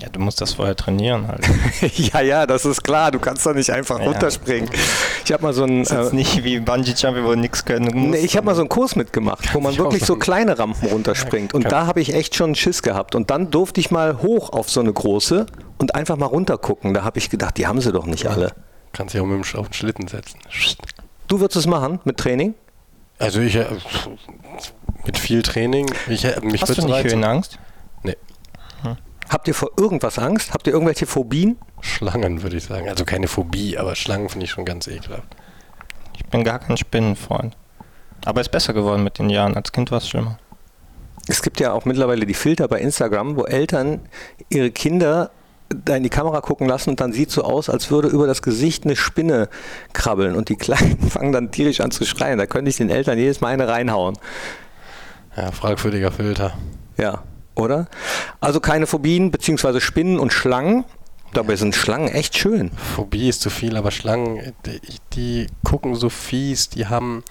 Ja, 0.00 0.08
du 0.08 0.18
musst 0.18 0.40
das 0.40 0.54
vorher 0.54 0.74
trainieren 0.74 1.28
halt. 1.28 1.46
ja, 1.96 2.20
ja, 2.20 2.46
das 2.46 2.64
ist 2.64 2.82
klar. 2.82 3.12
Du 3.12 3.20
kannst 3.20 3.46
doch 3.46 3.54
nicht 3.54 3.70
einfach 3.70 4.00
Ja. 4.00 4.06
runterspringen. 4.06 4.68
Ich 5.24 5.32
habe 5.32 5.42
mal 5.44 5.52
so 5.52 5.62
einen. 5.62 5.84
Das 5.84 5.92
ist 5.92 5.96
jetzt 5.98 6.12
Äh, 6.12 6.16
nicht 6.16 6.42
wie 6.44 6.58
Bungee 6.58 6.94
Jumping, 6.96 7.24
wo 7.24 7.28
du 7.30 7.36
nichts 7.36 7.64
können 7.64 7.84
musst. 7.94 8.10
Nee, 8.10 8.16
ich 8.24 8.36
habe 8.36 8.44
mal 8.46 8.56
so 8.56 8.62
einen 8.62 8.68
Kurs 8.68 8.96
mitgemacht, 8.96 9.54
wo 9.54 9.60
man 9.60 9.74
wirklich 9.78 10.00
so 10.04 10.14
sagen. 10.14 10.20
kleine 10.20 10.58
Rampen 10.58 10.88
runterspringt. 10.88 11.54
Und 11.54 11.70
da 11.70 11.86
habe 11.86 12.00
ich 12.00 12.12
echt 12.12 12.34
schon 12.34 12.56
Schiss 12.56 12.82
gehabt. 12.82 13.14
Und 13.14 13.30
dann 13.30 13.52
durfte 13.52 13.78
ich 13.80 13.92
mal 13.92 14.20
hoch 14.20 14.50
auf 14.50 14.68
so 14.68 14.80
eine 14.80 14.92
große 14.92 15.46
und 15.78 15.94
einfach 15.94 16.16
mal 16.16 16.26
runtergucken. 16.26 16.92
Da 16.92 17.04
habe 17.04 17.18
ich 17.18 17.30
gedacht, 17.30 17.56
die 17.56 17.68
haben 17.68 17.80
sie 17.80 17.92
doch 17.92 18.06
nicht 18.06 18.26
alle. 18.26 18.52
Kannst 18.92 19.14
dich 19.14 19.20
auch 19.20 19.26
mit 19.26 19.36
dem 19.36 19.42
Sch- 19.42 19.56
auf 19.56 19.68
den 19.68 19.74
Schlitten 19.74 20.08
setzen. 20.08 20.38
Du 21.28 21.38
würdest 21.38 21.56
es 21.56 21.66
machen 21.66 22.00
mit 22.04 22.16
Training? 22.16 22.54
Also 23.20 23.38
ich, 23.40 23.54
äh, 23.54 23.66
mit 25.06 25.18
viel 25.18 25.42
Training, 25.42 25.86
ich, 26.08 26.24
äh, 26.24 26.40
mich 26.42 26.62
Hast 26.62 26.76
du 26.78 26.84
nicht. 26.84 27.04
Höhenangst? 27.04 27.58
Nee, 28.02 28.16
Habt 29.28 29.48
ihr 29.48 29.54
vor 29.54 29.70
irgendwas 29.76 30.18
Angst? 30.18 30.52
Habt 30.52 30.66
ihr 30.66 30.72
irgendwelche 30.72 31.06
Phobien? 31.06 31.56
Schlangen 31.80 32.42
würde 32.42 32.56
ich 32.56 32.64
sagen. 32.64 32.88
Also 32.88 33.04
keine 33.04 33.28
Phobie, 33.28 33.78
aber 33.78 33.94
Schlangen 33.94 34.28
finde 34.28 34.44
ich 34.44 34.50
schon 34.50 34.64
ganz 34.64 34.86
ekelhaft. 34.86 35.28
Ich 36.16 36.24
bin 36.26 36.44
gar 36.44 36.58
kein 36.58 36.76
Spinnenfreund. 36.76 37.56
Aber 38.24 38.40
ist 38.40 38.50
besser 38.50 38.72
geworden 38.72 39.04
mit 39.04 39.18
den 39.18 39.30
Jahren. 39.30 39.54
Als 39.54 39.72
Kind 39.72 39.90
war 39.90 39.98
es 39.98 40.08
schlimmer. 40.08 40.38
Es 41.26 41.42
gibt 41.42 41.60
ja 41.60 41.72
auch 41.72 41.84
mittlerweile 41.84 42.26
die 42.26 42.34
Filter 42.34 42.68
bei 42.68 42.80
Instagram, 42.80 43.36
wo 43.36 43.44
Eltern 43.44 44.00
ihre 44.50 44.70
Kinder 44.70 45.30
da 45.70 45.96
in 45.96 46.02
die 46.02 46.10
Kamera 46.10 46.40
gucken 46.40 46.68
lassen 46.68 46.90
und 46.90 47.00
dann 47.00 47.12
sieht 47.12 47.30
so 47.30 47.42
aus, 47.42 47.68
als 47.68 47.90
würde 47.90 48.08
über 48.08 48.26
das 48.26 48.42
Gesicht 48.42 48.84
eine 48.84 48.96
Spinne 48.96 49.48
krabbeln 49.92 50.36
und 50.36 50.48
die 50.50 50.56
Kleinen 50.56 50.98
fangen 51.10 51.32
dann 51.32 51.50
tierisch 51.50 51.80
an 51.80 51.90
zu 51.90 52.04
schreien. 52.04 52.38
Da 52.38 52.46
könnte 52.46 52.68
ich 52.68 52.76
den 52.76 52.90
Eltern 52.90 53.18
jedes 53.18 53.40
Mal 53.40 53.48
eine 53.48 53.66
reinhauen. 53.66 54.16
Ja, 55.36 55.50
fragwürdiger 55.50 56.12
Filter. 56.12 56.52
Ja, 56.96 57.22
oder? 57.54 57.86
Also 58.40 58.60
keine 58.60 58.86
Phobien 58.86 59.30
beziehungsweise 59.30 59.80
Spinnen 59.80 60.18
und 60.18 60.32
Schlangen. 60.32 60.84
Dabei 61.32 61.56
sind 61.56 61.74
Schlangen 61.74 62.08
echt 62.08 62.38
schön. 62.38 62.70
Phobie 62.70 63.28
ist 63.28 63.40
zu 63.40 63.50
viel, 63.50 63.76
aber 63.76 63.90
Schlangen, 63.90 64.52
die, 64.66 64.80
die 65.14 65.46
gucken 65.64 65.96
so 65.96 66.08
fies, 66.08 66.68
die 66.68 66.86
haben, 66.86 67.24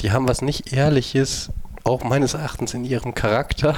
die 0.00 0.12
haben 0.12 0.26
was 0.26 0.40
nicht 0.40 0.72
Ehrliches, 0.72 1.50
auch 1.84 2.02
meines 2.02 2.34
Erachtens 2.34 2.74
in 2.74 2.84
ihrem 2.84 3.14
Charakter. 3.14 3.76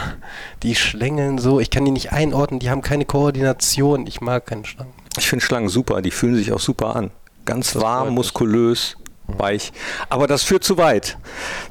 Die 0.62 0.74
schlängeln 0.74 1.38
so, 1.38 1.60
ich 1.60 1.70
kann 1.70 1.84
die 1.84 1.90
nicht 1.90 2.12
einordnen, 2.12 2.60
die 2.60 2.70
haben 2.70 2.82
keine 2.82 3.04
Koordination. 3.04 4.06
Ich 4.06 4.20
mag 4.20 4.46
keine 4.46 4.64
Schlangen. 4.64 4.92
Ich 5.18 5.28
finde 5.28 5.44
Schlangen 5.44 5.68
super, 5.68 6.00
die 6.02 6.10
fühlen 6.10 6.36
sich 6.36 6.52
auch 6.52 6.60
super 6.60 6.96
an. 6.96 7.10
Ganz 7.44 7.72
Das 7.72 7.82
warm, 7.82 8.14
muskulös, 8.14 8.96
weich. 9.26 9.72
Aber 10.08 10.26
das 10.26 10.42
führt 10.42 10.64
zu 10.64 10.78
weit. 10.78 11.18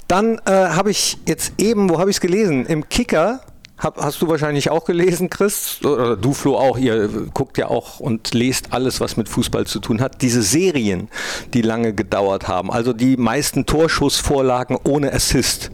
Dann 0.08 0.40
äh, 0.46 0.52
habe 0.52 0.92
ich 0.92 1.18
jetzt 1.26 1.54
eben, 1.58 1.90
wo 1.90 2.00
habe 2.00 2.10
ich 2.10 2.18
es 2.18 2.22
gelesen? 2.22 2.66
Im 2.66 2.90
Kicker. 2.90 3.42
Hab, 3.82 3.98
hast 3.98 4.22
du 4.22 4.28
wahrscheinlich 4.28 4.70
auch 4.70 4.86
gelesen, 4.86 5.32
Chris? 5.32 5.80
Oder 5.84 6.16
du, 6.16 6.34
Flo, 6.34 6.56
auch. 6.56 6.78
Ihr 6.78 7.08
guckt 7.34 7.58
ja 7.58 7.68
auch 7.68 8.00
und 8.00 8.32
lest 8.32 8.74
alles, 8.74 9.02
was 9.02 9.18
mit 9.18 9.28
Fußball 9.28 9.66
zu 9.66 9.80
tun 9.80 10.02
hat. 10.02 10.22
Diese 10.22 10.44
Serien, 10.44 11.10
die 11.56 11.64
lange 11.64 11.92
gedauert 11.94 12.48
haben. 12.48 12.72
Also 12.72 12.94
die 12.94 13.18
meisten 13.18 13.66
Torschussvorlagen 13.66 14.78
ohne 14.84 15.12
Assist 15.12 15.72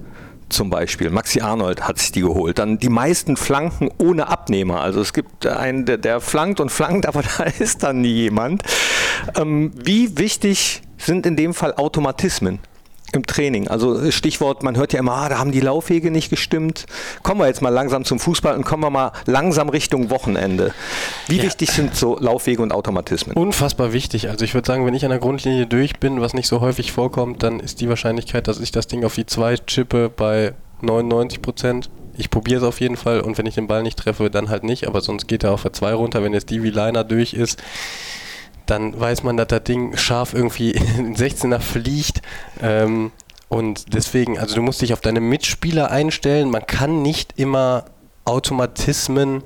zum 0.48 0.70
Beispiel. 0.70 1.10
Maxi 1.10 1.42
Arnold 1.42 1.86
hat 1.86 2.00
sich 2.00 2.14
die 2.14 2.22
geholt. 2.22 2.60
Dann 2.60 2.80
die 2.80 2.88
meisten 2.88 3.36
Flanken 3.36 3.90
ohne 3.98 4.30
Abnehmer. 4.30 4.80
Also 4.80 5.02
es 5.02 5.12
gibt 5.12 5.46
einen, 5.46 5.86
der, 5.86 5.98
der 5.98 6.22
flankt 6.22 6.62
und 6.62 6.72
flankt, 6.72 7.06
aber 7.08 7.24
da 7.24 7.44
ist 7.44 7.84
dann 7.84 8.00
nie 8.00 8.14
jemand. 8.14 8.64
Ähm, 9.36 9.74
wie 9.76 10.18
wichtig 10.18 10.82
sind 10.98 11.26
in 11.26 11.36
dem 11.36 11.54
Fall 11.54 11.74
Automatismen? 11.74 12.60
Im 13.14 13.26
Training. 13.26 13.70
Also 13.70 14.12
Stichwort, 14.12 14.64
man 14.64 14.76
hört 14.76 14.92
ja 14.92 15.00
immer, 15.00 15.14
ah, 15.14 15.30
da 15.30 15.40
haben 15.40 15.54
die 15.54 15.62
Laufwege 15.62 16.12
nicht 16.12 16.30
gestimmt. 16.30 16.86
Kommen 17.24 17.40
wir 17.40 17.48
jetzt 17.48 17.62
mal 17.62 17.70
langsam 17.70 18.04
zum 18.04 18.20
Fußball 18.20 18.54
und 18.56 18.66
kommen 18.66 18.84
wir 18.84 18.90
mal 18.90 19.12
langsam 19.26 19.70
Richtung 19.70 20.10
Wochenende. 20.10 20.74
Wie 21.28 21.38
Ja. 21.38 21.44
wichtig 21.44 21.72
sind 21.72 21.96
so 21.96 22.18
Laufwege 22.20 22.62
und 22.62 22.74
Automatismen? 22.74 23.36
Unfassbar 23.38 23.94
wichtig. 23.94 24.30
Also 24.30 24.44
ich 24.44 24.54
würde 24.54 24.68
sagen, 24.68 24.86
wenn 24.86 24.94
ich 24.94 25.06
an 25.06 25.12
der 25.12 25.20
Grundlinie 25.20 25.68
durch 25.68 26.00
bin, 26.00 26.20
was 26.20 26.34
nicht 26.34 26.48
so 26.48 26.60
häufig 26.60 26.92
vorkommt, 26.92 27.44
dann 27.44 27.62
ist 27.62 27.80
die 27.80 27.88
Wahrscheinlichkeit, 27.88 28.48
dass 28.50 28.60
ich 28.60 28.72
das 28.74 28.88
Ding 28.88 29.06
auf 29.06 29.16
die 29.16 29.26
2 29.26 29.56
chippe 29.66 30.10
bei 30.10 30.54
99 30.82 31.42
Prozent. 31.42 31.90
Ich 32.18 32.30
probiere 32.30 32.62
es 32.62 32.68
auf 32.68 32.82
jeden 32.82 32.98
Fall 32.98 33.22
und 33.22 33.38
wenn 33.38 33.46
ich 33.46 33.56
den 33.56 33.68
Ball 33.68 33.84
nicht 33.84 33.98
treffe, 34.00 34.30
dann 34.30 34.50
halt 34.50 34.64
nicht, 34.64 34.88
aber 34.88 35.02
sonst 35.02 35.28
geht 35.28 35.44
er 35.44 35.54
auf 35.54 35.62
der 35.62 35.72
2 35.72 35.94
runter. 35.94 36.24
Wenn 36.24 36.34
jetzt 36.34 36.50
die 36.50 36.62
wie 36.64 36.72
Liner 36.72 37.04
durch 37.04 37.34
ist, 37.34 37.58
dann 38.70 39.00
weiß 39.00 39.24
man, 39.24 39.38
dass 39.38 39.48
das 39.48 39.64
Ding 39.64 39.98
scharf 39.98 40.34
irgendwie 40.34 40.72
in 40.98 41.14
den 41.14 41.16
16er 41.16 41.60
fliegt. 41.60 42.22
Ähm, 42.62 43.12
und 43.50 43.94
deswegen, 43.94 44.38
also 44.38 44.56
du 44.56 44.62
musst 44.62 44.82
dich 44.82 44.94
auf 44.94 45.02
deine 45.02 45.22
Mitspieler 45.22 45.90
einstellen. 45.90 46.50
Man 46.50 46.66
kann 46.66 47.02
nicht 47.02 47.34
immer 47.38 47.86
Automatismen 48.26 49.44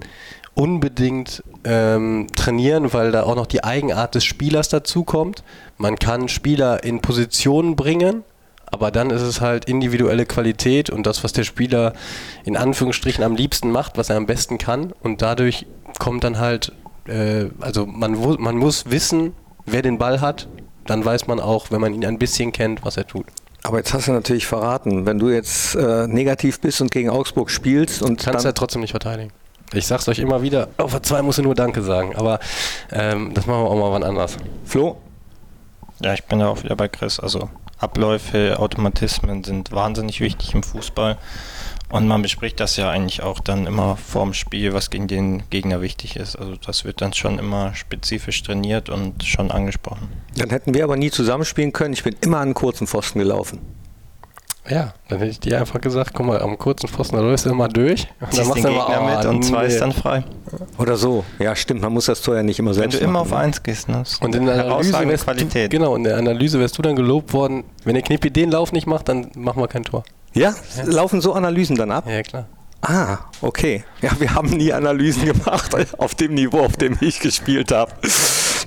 unbedingt 0.53 1.43
ähm, 1.63 2.27
trainieren, 2.35 2.93
weil 2.93 3.11
da 3.11 3.23
auch 3.23 3.35
noch 3.35 3.45
die 3.45 3.63
Eigenart 3.63 4.15
des 4.15 4.25
Spielers 4.25 4.69
dazukommt. 4.69 5.43
Man 5.77 5.97
kann 5.97 6.27
Spieler 6.27 6.83
in 6.83 6.99
Positionen 6.99 7.75
bringen, 7.75 8.23
aber 8.65 8.91
dann 8.91 9.11
ist 9.11 9.21
es 9.21 9.39
halt 9.39 9.65
individuelle 9.65 10.25
Qualität 10.25 10.89
und 10.89 11.05
das, 11.05 11.23
was 11.23 11.33
der 11.33 11.43
Spieler 11.43 11.93
in 12.43 12.57
Anführungsstrichen 12.57 13.23
am 13.23 13.35
liebsten 13.35 13.71
macht, 13.71 13.97
was 13.97 14.09
er 14.09 14.17
am 14.17 14.25
besten 14.25 14.57
kann. 14.57 14.93
Und 15.01 15.21
dadurch 15.21 15.65
kommt 15.99 16.23
dann 16.23 16.39
halt, 16.39 16.73
äh, 17.07 17.45
also 17.59 17.85
man, 17.85 18.17
man 18.39 18.57
muss 18.57 18.89
wissen, 18.89 19.33
wer 19.65 19.81
den 19.81 19.97
Ball 19.97 20.21
hat. 20.21 20.47
Dann 20.85 21.05
weiß 21.05 21.27
man 21.27 21.39
auch, 21.39 21.69
wenn 21.71 21.79
man 21.79 21.93
ihn 21.93 22.05
ein 22.05 22.17
bisschen 22.17 22.51
kennt, 22.51 22.83
was 22.83 22.97
er 22.97 23.05
tut. 23.05 23.25
Aber 23.63 23.77
jetzt 23.77 23.93
hast 23.93 24.07
du 24.07 24.11
natürlich 24.11 24.47
verraten, 24.47 25.05
wenn 25.05 25.19
du 25.19 25.29
jetzt 25.29 25.75
äh, 25.75 26.07
negativ 26.07 26.59
bist 26.59 26.81
und 26.81 26.91
gegen 26.91 27.09
Augsburg 27.09 27.51
spielst 27.51 28.01
und 28.01 28.19
Kannst 28.19 28.43
dann, 28.43 28.49
ja 28.49 28.51
trotzdem 28.53 28.81
nicht 28.81 28.91
verteidigen. 28.91 29.31
Ich 29.73 29.85
sag's 29.87 30.07
euch 30.09 30.19
immer 30.19 30.41
wieder, 30.41 30.69
auf 30.77 30.91
der 30.91 31.03
2 31.03 31.21
musst 31.21 31.37
du 31.37 31.43
nur 31.43 31.55
Danke 31.55 31.81
sagen. 31.83 32.15
Aber 32.15 32.39
ähm, 32.91 33.33
das 33.33 33.45
machen 33.45 33.63
wir 33.63 33.69
auch 33.69 33.75
mal 33.75 33.91
wann 33.91 34.03
anders. 34.03 34.37
Flo? 34.65 34.97
Ja, 36.01 36.13
ich 36.13 36.23
bin 36.23 36.39
da 36.39 36.47
auch 36.47 36.63
wieder 36.63 36.75
bei 36.75 36.87
Chris. 36.87 37.19
Also 37.19 37.49
Abläufe, 37.77 38.59
Automatismen 38.59 39.43
sind 39.43 39.71
wahnsinnig 39.71 40.19
wichtig 40.19 40.53
im 40.55 40.63
Fußball. 40.63 41.17
Und 41.91 42.07
man 42.07 42.21
bespricht 42.21 42.59
das 42.59 42.77
ja 42.77 42.89
eigentlich 42.89 43.21
auch 43.21 43.39
dann 43.39 43.67
immer 43.67 43.97
vorm 43.97 44.33
Spiel, 44.33 44.73
was 44.73 44.89
gegen 44.89 45.07
den 45.07 45.43
Gegner 45.49 45.81
wichtig 45.81 46.15
ist. 46.15 46.37
Also 46.37 46.55
das 46.55 46.85
wird 46.85 47.01
dann 47.01 47.13
schon 47.13 47.37
immer 47.37 47.75
spezifisch 47.75 48.41
trainiert 48.43 48.89
und 48.89 49.23
schon 49.23 49.51
angesprochen. 49.51 50.07
Dann 50.37 50.49
hätten 50.49 50.73
wir 50.73 50.85
aber 50.85 50.95
nie 50.95 51.11
zusammenspielen 51.11 51.73
können. 51.73 51.93
Ich 51.93 52.03
bin 52.03 52.15
immer 52.21 52.37
an 52.37 52.43
einen 52.43 52.53
kurzen 52.53 52.87
Pfosten 52.87 53.19
gelaufen. 53.19 53.59
Ja, 54.69 54.93
dann 55.09 55.17
hätte 55.19 55.31
ich 55.31 55.39
dir 55.39 55.59
einfach 55.59 55.81
gesagt, 55.81 56.13
guck 56.13 56.27
mal, 56.27 56.39
am 56.39 56.57
kurzen 56.57 56.87
Pfosten, 56.87 57.15
da 57.15 57.21
läufst 57.21 57.47
du 57.47 57.49
immer 57.49 57.67
durch. 57.67 58.07
Und 58.19 58.37
dann 58.37 58.47
machst 58.47 58.63
du 58.63 58.67
immer 58.69 58.87
oh, 58.87 59.03
mit 59.05 59.25
und 59.25 59.43
zwei 59.43 59.65
ist 59.65 59.81
dann 59.81 59.91
frei. 59.91 60.23
Oder 60.77 60.97
so. 60.97 61.25
Ja, 61.39 61.55
stimmt, 61.55 61.81
man 61.81 61.91
muss 61.91 62.05
das 62.05 62.21
Tor 62.21 62.35
ja 62.35 62.43
nicht 62.43 62.59
immer 62.59 62.73
selbst 62.73 62.93
Wenn 62.93 62.99
du 62.99 63.05
immer 63.05 63.19
machen, 63.19 63.33
auf 63.33 63.37
ne? 63.39 63.43
eins 63.43 63.63
gehst, 63.63 63.89
ne? 63.89 64.03
Und 64.21 64.35
in 64.35 64.45
der 64.45 64.63
Analyse 64.63 65.07
wärst 65.07 65.23
Qualität. 65.23 65.73
Du, 65.73 65.77
genau, 65.77 65.95
in 65.95 66.03
der 66.03 66.15
Analyse 66.15 66.59
wärst 66.59 66.77
du 66.77 66.83
dann 66.83 66.95
gelobt 66.95 67.33
worden, 67.33 67.63
wenn 67.85 67.95
der 67.95 68.03
Knippi 68.03 68.29
den 68.29 68.51
Lauf 68.51 68.71
nicht 68.71 68.85
macht, 68.85 69.09
dann 69.09 69.31
machen 69.35 69.61
wir 69.61 69.67
kein 69.67 69.83
Tor. 69.83 70.03
Ja? 70.33 70.53
Laufen 70.85 71.21
so 71.21 71.33
Analysen 71.33 71.75
dann 71.75 71.91
ab? 71.91 72.05
Ja, 72.07 72.21
klar. 72.23 72.47
Ah, 72.81 73.19
okay. 73.41 73.83
Ja, 74.01 74.09
wir 74.19 74.33
haben 74.33 74.49
nie 74.49 74.73
Analysen 74.73 75.25
gemacht 75.25 75.75
auf 75.99 76.15
dem 76.15 76.33
Niveau, 76.33 76.61
auf 76.61 76.77
dem 76.77 76.97
ich 76.99 77.19
gespielt 77.19 77.71
habe. 77.71 77.91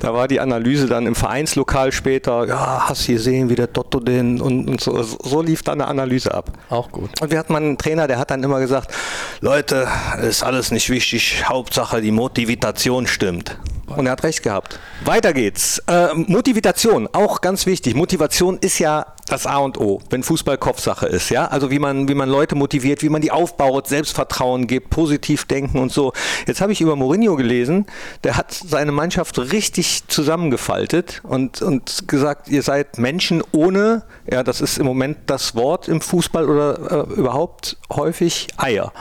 Da 0.00 0.14
war 0.14 0.28
die 0.28 0.38
Analyse 0.38 0.86
dann 0.86 1.06
im 1.06 1.14
Vereinslokal 1.14 1.90
später, 1.90 2.46
ja, 2.46 2.88
hast 2.88 3.08
du 3.08 3.12
gesehen, 3.12 3.48
wie 3.48 3.54
der 3.54 3.66
Dotto 3.66 4.00
den 4.00 4.40
und, 4.40 4.68
und 4.68 4.80
so. 4.80 5.02
So 5.02 5.42
lief 5.42 5.62
dann 5.62 5.80
eine 5.80 5.88
Analyse 5.88 6.32
ab. 6.32 6.52
Auch 6.70 6.90
gut. 6.90 7.20
Und 7.20 7.30
wir 7.30 7.38
hatten 7.38 7.52
mal 7.52 7.62
einen 7.62 7.78
Trainer, 7.78 8.06
der 8.06 8.18
hat 8.18 8.30
dann 8.30 8.42
immer 8.42 8.60
gesagt, 8.60 8.92
Leute, 9.40 9.88
ist 10.22 10.44
alles 10.44 10.70
nicht 10.70 10.90
wichtig, 10.90 11.48
Hauptsache 11.48 12.00
die 12.00 12.12
Motivation 12.12 13.06
stimmt. 13.06 13.58
Und 13.96 14.06
er 14.06 14.12
hat 14.12 14.22
recht 14.22 14.42
gehabt. 14.42 14.78
Weiter 15.04 15.32
geht's. 15.32 15.78
Äh, 15.86 16.14
Motivation, 16.14 17.08
auch 17.12 17.40
ganz 17.40 17.66
wichtig. 17.66 17.94
Motivation 17.94 18.58
ist 18.58 18.78
ja 18.78 19.06
das 19.26 19.46
A 19.46 19.58
und 19.58 19.78
O, 19.78 20.00
wenn 20.10 20.22
Fußball 20.22 20.58
Kopfsache 20.58 21.06
ist, 21.06 21.30
ja. 21.30 21.46
Also 21.46 21.70
wie 21.70 21.78
man, 21.78 22.08
wie 22.08 22.14
man 22.14 22.28
Leute 22.28 22.54
motiviert, 22.54 23.02
wie 23.02 23.08
man 23.08 23.22
die 23.22 23.30
aufbaut, 23.30 23.88
Selbstvertrauen 23.88 24.66
gibt, 24.66 24.90
positiv 24.90 25.46
denken 25.46 25.78
und 25.78 25.92
so. 25.92 26.12
Jetzt 26.46 26.60
habe 26.60 26.72
ich 26.72 26.80
über 26.80 26.94
Mourinho 26.96 27.36
gelesen, 27.36 27.86
der 28.22 28.36
hat 28.36 28.52
seine 28.52 28.92
Mannschaft 28.92 29.38
richtig 29.38 30.06
zusammengefaltet 30.08 31.22
und, 31.24 31.62
und 31.62 32.06
gesagt, 32.06 32.48
ihr 32.48 32.62
seid 32.62 32.98
Menschen 32.98 33.42
ohne, 33.52 34.02
ja, 34.30 34.42
das 34.42 34.60
ist 34.60 34.78
im 34.78 34.86
Moment 34.86 35.18
das 35.26 35.54
Wort 35.54 35.88
im 35.88 36.00
Fußball 36.00 36.48
oder 36.48 37.08
äh, 37.08 37.14
überhaupt 37.14 37.78
häufig 37.90 38.48
Eier. 38.56 38.92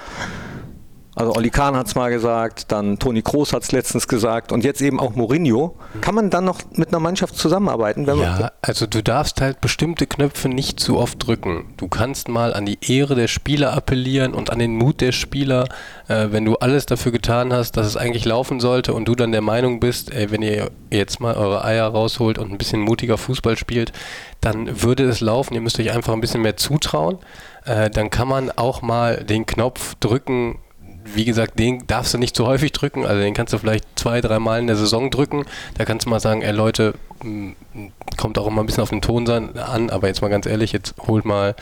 Also 1.16 1.34
Oli 1.36 1.52
Kahn 1.52 1.76
hat 1.76 1.88
es 1.88 1.96
mal 1.96 2.10
gesagt, 2.10 2.72
dann 2.72 2.98
Toni 2.98 3.22
Kroos 3.22 3.54
hat 3.54 3.64
es 3.64 3.72
letztens 3.72 4.08
gesagt 4.08 4.52
und 4.52 4.64
jetzt 4.64 4.82
eben 4.82 5.00
auch 5.00 5.16
Mourinho. 5.16 5.76
Kann 6.02 6.16
man 6.16 6.32
dann 6.32 6.46
noch 6.46 6.60
mit 6.72 6.88
einer 6.88 7.00
Mannschaft 7.00 7.36
zusammenarbeiten? 7.36 8.06
ja, 8.06 8.52
also 8.62 8.88
du 8.88 9.04
darfst 9.04 9.40
halt 9.40 9.62
bestimmte 9.62 10.08
Knöpfe 10.08 10.50
nicht 10.50 10.80
zu 10.80 10.98
oft 10.98 11.26
drücken. 11.26 11.74
Du 11.78 11.88
kannst 11.88 12.30
mal 12.30 12.54
an 12.54 12.66
die 12.66 12.80
Ehre 12.82 13.14
der 13.14 13.28
Spieler 13.28 13.74
appellieren 13.74 14.34
und 14.34 14.50
an 14.50 14.58
den 14.58 14.76
Mut 14.76 15.02
der 15.02 15.12
Spieler, 15.12 15.68
äh, 16.08 16.28
wenn 16.32 16.46
du 16.46 16.56
alles 16.56 16.88
dafür 16.88 17.12
getan 17.12 17.54
hast, 17.54 17.78
dass 17.78 17.86
es 17.86 17.96
eigentlich 17.96 18.26
laufen 18.26 18.60
sollte 18.60 18.94
und 18.94 19.08
du 19.08 19.14
dann 19.14 19.32
der 19.32 19.42
Meinung 19.42 19.80
bist, 19.80 20.12
ey, 20.12 20.32
wenn 20.32 20.42
ihr 20.42 20.72
jetzt 20.90 21.20
mal 21.20 21.36
eure 21.36 21.64
Eier 21.64 21.88
rausholt 21.88 22.40
und 22.40 22.52
ein 22.52 22.58
bisschen 22.58 22.82
mutiger 22.82 23.20
Fußball 23.20 23.58
spielt, 23.58 23.94
dann 24.42 24.82
würde 24.82 25.04
es 25.04 25.22
laufen. 25.22 25.54
Ihr 25.54 25.62
müsst 25.62 25.80
euch 25.80 25.92
einfach 25.92 26.14
ein 26.14 26.22
bisschen 26.22 26.42
mehr 26.42 26.58
zutrauen. 26.58 27.20
Äh, 27.66 27.90
dann 27.90 28.10
kann 28.10 28.28
man 28.28 28.52
auch 28.52 28.82
mal 28.82 29.24
den 29.24 29.46
Knopf 29.46 29.96
drücken, 30.00 30.60
wie 31.06 31.26
gesagt, 31.26 31.60
den 31.60 31.86
darfst 31.88 32.14
du 32.14 32.18
nicht 32.18 32.36
zu 32.36 32.46
häufig 32.46 32.72
drücken. 32.72 33.06
Also 33.06 33.22
den 33.22 33.34
kannst 33.34 33.54
du 33.54 33.58
vielleicht 33.58 33.86
zwei, 33.96 34.22
dreimal 34.22 34.60
in 34.60 34.68
der 34.68 34.76
Saison 34.76 35.10
drücken. 35.10 35.46
Da 35.78 35.86
kannst 35.86 36.06
du 36.06 36.10
mal 36.10 36.20
sagen, 36.20 36.42
ey 36.42 36.52
Leute, 36.52 36.94
kommt 38.18 38.38
auch 38.38 38.48
immer 38.48 38.62
ein 38.62 38.66
bisschen 38.66 38.84
auf 38.84 38.90
den 38.90 39.02
Ton 39.02 39.28
an, 39.30 39.90
aber 39.90 40.08
jetzt 40.08 40.22
mal 40.22 40.28
ganz 40.28 40.46
ehrlich, 40.46 40.72
jetzt 40.72 40.96
holt 41.08 41.26
mal 41.26 41.56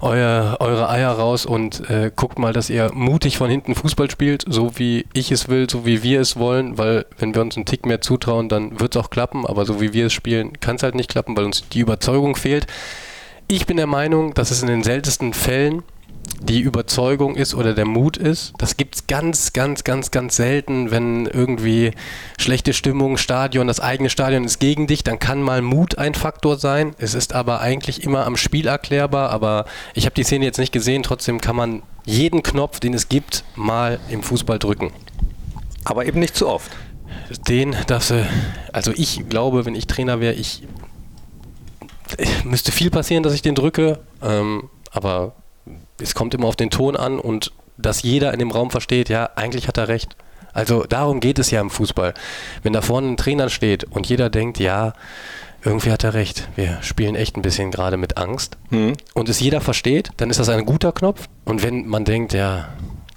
euer, 0.00 0.56
eure 0.60 0.88
Eier 0.88 1.12
raus 1.12 1.46
und 1.46 1.88
äh, 1.88 2.10
guckt 2.14 2.38
mal, 2.38 2.52
dass 2.52 2.70
ihr 2.70 2.90
mutig 2.92 3.38
von 3.38 3.48
hinten 3.48 3.74
Fußball 3.74 4.10
spielt, 4.10 4.44
so 4.48 4.78
wie 4.78 5.06
ich 5.12 5.30
es 5.30 5.48
will, 5.48 5.70
so 5.70 5.86
wie 5.86 6.02
wir 6.02 6.20
es 6.20 6.36
wollen, 6.36 6.76
weil 6.76 7.06
wenn 7.18 7.34
wir 7.34 7.42
uns 7.42 7.56
einen 7.56 7.66
Tick 7.66 7.86
mehr 7.86 8.00
zutrauen, 8.00 8.48
dann 8.48 8.80
wird 8.80 8.96
es 8.96 9.02
auch 9.02 9.10
klappen, 9.10 9.46
aber 9.46 9.64
so 9.64 9.80
wie 9.80 9.92
wir 9.92 10.06
es 10.06 10.12
spielen, 10.12 10.58
kann 10.60 10.76
es 10.76 10.82
halt 10.82 10.96
nicht 10.96 11.10
klappen, 11.10 11.36
weil 11.36 11.44
uns 11.44 11.68
die 11.68 11.80
Überzeugung 11.80 12.34
fehlt. 12.34 12.66
Ich 13.48 13.66
bin 13.66 13.76
der 13.76 13.86
Meinung, 13.86 14.34
dass 14.34 14.50
es 14.50 14.62
in 14.62 14.68
den 14.68 14.82
seltensten 14.82 15.32
Fällen 15.32 15.82
die 16.40 16.60
Überzeugung 16.60 17.34
ist 17.34 17.54
oder 17.54 17.74
der 17.74 17.86
Mut 17.86 18.16
ist. 18.16 18.52
Das 18.58 18.76
gibt 18.76 18.94
es 18.94 19.06
ganz, 19.06 19.52
ganz, 19.52 19.84
ganz, 19.84 20.10
ganz 20.10 20.36
selten, 20.36 20.90
wenn 20.90 21.26
irgendwie 21.26 21.92
schlechte 22.38 22.72
Stimmung, 22.72 23.16
Stadion, 23.16 23.66
das 23.66 23.80
eigene 23.80 24.10
Stadion 24.10 24.44
ist 24.44 24.58
gegen 24.58 24.86
dich, 24.86 25.02
dann 25.02 25.18
kann 25.18 25.42
mal 25.42 25.62
Mut 25.62 25.98
ein 25.98 26.14
Faktor 26.14 26.58
sein. 26.58 26.94
Es 26.98 27.14
ist 27.14 27.34
aber 27.34 27.60
eigentlich 27.60 28.02
immer 28.04 28.26
am 28.26 28.36
Spiel 28.36 28.66
erklärbar, 28.66 29.30
aber 29.30 29.66
ich 29.94 30.04
habe 30.04 30.14
die 30.14 30.24
Szene 30.24 30.44
jetzt 30.44 30.58
nicht 30.58 30.72
gesehen, 30.72 31.02
trotzdem 31.02 31.40
kann 31.40 31.56
man 31.56 31.82
jeden 32.04 32.42
Knopf, 32.42 32.80
den 32.80 32.94
es 32.94 33.08
gibt, 33.08 33.44
mal 33.56 33.98
im 34.08 34.22
Fußball 34.22 34.58
drücken. 34.58 34.92
Aber 35.84 36.06
eben 36.06 36.20
nicht 36.20 36.36
zu 36.36 36.48
oft. 36.48 36.70
Den, 37.48 37.74
dass, 37.86 38.12
also 38.72 38.92
ich 38.94 39.28
glaube, 39.28 39.64
wenn 39.64 39.74
ich 39.74 39.86
Trainer 39.86 40.20
wäre, 40.20 40.34
ich, 40.34 40.62
ich 42.18 42.44
müsste 42.44 42.70
viel 42.70 42.90
passieren, 42.90 43.22
dass 43.22 43.32
ich 43.32 43.42
den 43.42 43.56
drücke, 43.56 44.00
ähm, 44.22 44.68
aber 44.92 45.34
es 46.00 46.14
kommt 46.14 46.34
immer 46.34 46.46
auf 46.46 46.56
den 46.56 46.70
Ton 46.70 46.96
an 46.96 47.18
und 47.18 47.52
dass 47.78 48.02
jeder 48.02 48.32
in 48.32 48.38
dem 48.38 48.50
Raum 48.50 48.70
versteht, 48.70 49.08
ja, 49.08 49.30
eigentlich 49.36 49.68
hat 49.68 49.78
er 49.78 49.88
recht. 49.88 50.16
Also 50.52 50.84
darum 50.84 51.20
geht 51.20 51.38
es 51.38 51.50
ja 51.50 51.60
im 51.60 51.68
Fußball. 51.68 52.14
Wenn 52.62 52.72
da 52.72 52.80
vorne 52.80 53.08
ein 53.08 53.16
Trainer 53.18 53.50
steht 53.50 53.84
und 53.84 54.08
jeder 54.08 54.30
denkt, 54.30 54.58
ja, 54.58 54.94
irgendwie 55.62 55.90
hat 55.90 56.04
er 56.04 56.14
recht, 56.14 56.48
wir 56.56 56.78
spielen 56.80 57.14
echt 57.14 57.36
ein 57.36 57.42
bisschen 57.42 57.70
gerade 57.70 57.96
mit 57.96 58.16
Angst 58.16 58.56
mhm. 58.70 58.94
und 59.14 59.28
es 59.28 59.40
jeder 59.40 59.60
versteht, 59.60 60.10
dann 60.16 60.30
ist 60.30 60.38
das 60.38 60.48
ein 60.48 60.64
guter 60.64 60.92
Knopf. 60.92 61.28
Und 61.44 61.62
wenn 61.62 61.86
man 61.86 62.04
denkt, 62.04 62.32
ja, 62.32 62.68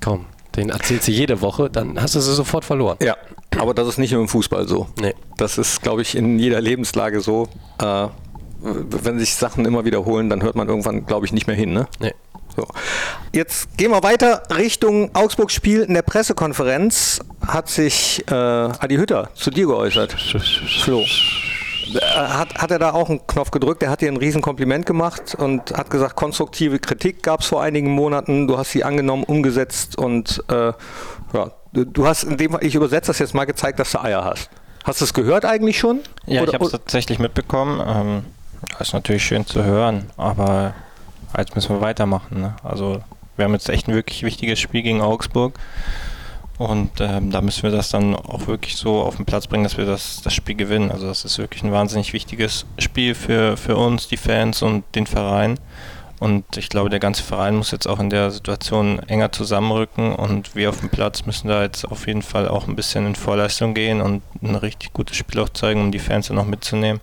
komm, 0.03 0.25
den 0.55 0.69
erzählt 0.69 1.03
sie 1.03 1.12
jede 1.12 1.41
Woche, 1.41 1.69
dann 1.69 2.01
hast 2.01 2.15
du 2.15 2.19
sie 2.19 2.33
sofort 2.33 2.65
verloren. 2.65 2.97
Ja, 3.01 3.15
aber 3.57 3.73
das 3.73 3.88
ist 3.88 3.97
nicht 3.99 4.12
nur 4.12 4.21
im 4.21 4.27
Fußball 4.27 4.67
so. 4.67 4.88
Nee. 4.99 5.13
Das 5.38 5.57
ist, 5.57 5.81
glaube 5.81 6.01
ich, 6.01 6.15
in 6.15 6.39
jeder 6.39 6.59
Lebenslage 6.59 7.21
so. 7.21 7.47
Äh, 7.81 8.07
wenn 8.62 9.19
sich 9.19 9.35
Sachen 9.35 9.65
immer 9.65 9.85
wiederholen, 9.85 10.29
dann 10.29 10.43
hört 10.43 10.55
man 10.55 10.67
irgendwann, 10.67 11.05
glaube 11.05 11.25
ich, 11.25 11.31
nicht 11.31 11.47
mehr 11.47 11.55
hin. 11.55 11.71
Ne? 11.71 11.88
Nee. 11.99 12.13
So. 12.55 12.67
Jetzt 13.31 13.77
gehen 13.77 13.91
wir 13.91 14.03
weiter 14.03 14.43
Richtung 14.55 15.13
Augsburg-Spiel. 15.15 15.81
In 15.81 15.93
der 15.93 16.01
Pressekonferenz 16.01 17.19
hat 17.45 17.69
sich 17.69 18.23
äh, 18.29 18.33
Adi 18.33 18.97
Hütter 18.97 19.29
zu 19.35 19.51
dir 19.51 19.67
geäußert. 19.67 20.13
Flo. 20.83 21.05
Äh, 21.93 21.99
hat, 22.01 22.55
hat 22.55 22.71
er 22.71 22.79
da 22.79 22.91
auch 22.91 23.09
einen 23.09 23.25
Knopf 23.25 23.51
gedrückt? 23.51 23.83
Er 23.83 23.89
hat 23.89 24.01
dir 24.01 24.09
ein 24.09 24.17
Riesenkompliment 24.17 24.85
gemacht 24.85 25.35
und 25.35 25.75
hat 25.75 25.89
gesagt, 25.89 26.15
konstruktive 26.15 26.79
Kritik 26.79 27.23
gab 27.23 27.41
es 27.41 27.47
vor 27.47 27.62
einigen 27.62 27.91
Monaten. 27.91 28.47
Du 28.47 28.57
hast 28.57 28.71
sie 28.71 28.83
angenommen, 28.83 29.23
umgesetzt 29.23 29.97
und 29.97 30.43
äh, 30.49 30.73
ja, 31.33 31.51
du 31.73 32.07
hast 32.07 32.23
in 32.23 32.38
dem 32.38 32.51
Fall, 32.51 32.63
ich 32.63 32.75
übersetze 32.75 33.07
das 33.07 33.19
jetzt 33.19 33.33
mal 33.33 33.45
gezeigt, 33.45 33.79
dass 33.79 33.91
du 33.91 34.01
Eier 34.01 34.23
hast. 34.23 34.49
Hast 34.83 35.01
du 35.01 35.05
es 35.05 35.13
gehört 35.13 35.45
eigentlich 35.45 35.77
schon? 35.77 35.99
Ja, 36.25 36.41
Oder, 36.41 36.49
ich 36.49 36.55
habe 36.55 36.65
es 36.65 36.71
tatsächlich 36.71 37.19
mitbekommen. 37.19 37.81
Ähm, 37.85 38.25
ist 38.79 38.93
natürlich 38.93 39.23
schön 39.23 39.45
zu 39.45 39.63
hören, 39.63 40.09
aber 40.17 40.73
jetzt 41.37 41.55
müssen 41.55 41.75
wir 41.75 41.81
weitermachen. 41.81 42.41
Ne? 42.41 42.55
Also 42.63 43.01
wir 43.35 43.45
haben 43.45 43.53
jetzt 43.53 43.69
echt 43.69 43.87
ein 43.87 43.93
wirklich 43.93 44.23
wichtiges 44.23 44.59
Spiel 44.59 44.81
gegen 44.81 45.01
Augsburg. 45.01 45.57
Und 46.57 46.91
ähm, 46.99 47.31
da 47.31 47.39
müssen 47.39 47.63
wir 47.63 47.71
das 47.71 47.87
dann 47.87 48.15
auch 48.15 48.47
wirklich 48.47 48.75
so 48.75 49.01
auf 49.01 49.15
den 49.15 49.25
Platz 49.25 49.47
bringen, 49.47 49.63
dass 49.63 49.77
wir 49.77 49.85
das, 49.85 50.21
das 50.21 50.33
Spiel 50.33 50.55
gewinnen. 50.55 50.91
Also 50.91 51.07
das 51.07 51.23
ist 51.23 51.37
wirklich 51.37 51.63
ein 51.63 51.71
wahnsinnig 51.71 52.11
wichtiges 52.11 52.65
Spiel 52.77 53.15
für, 53.15 53.55
für 53.55 53.77
uns, 53.77 54.09
die 54.09 54.17
Fans 54.17 54.61
und 54.61 54.83
den 54.93 55.07
Verein. 55.07 55.57
Und 56.19 56.58
ich 56.58 56.69
glaube, 56.69 56.89
der 56.89 56.99
ganze 56.99 57.23
Verein 57.23 57.55
muss 57.55 57.71
jetzt 57.71 57.88
auch 57.88 57.99
in 57.99 58.10
der 58.10 58.29
Situation 58.32 58.99
enger 59.08 59.32
zusammenrücken 59.32 60.13
und 60.13 60.53
wir 60.53 60.69
auf 60.69 60.79
dem 60.79 60.89
Platz 60.89 61.25
müssen 61.25 61.47
da 61.47 61.63
jetzt 61.63 61.86
auf 61.86 62.08
jeden 62.08 62.21
Fall 62.21 62.47
auch 62.47 62.67
ein 62.67 62.75
bisschen 62.75 63.08
in 63.08 63.15
Vorleistung 63.15 63.73
gehen 63.73 64.01
und 64.01 64.21
ein 64.41 64.55
richtig 64.55 64.91
gutes 64.91 65.15
Spiel 65.15 65.39
auch 65.39 65.49
zeigen, 65.49 65.82
um 65.82 65.91
die 65.91 65.99
Fans 65.99 66.27
dann 66.27 66.36
noch 66.36 66.45
mitzunehmen. 66.45 66.99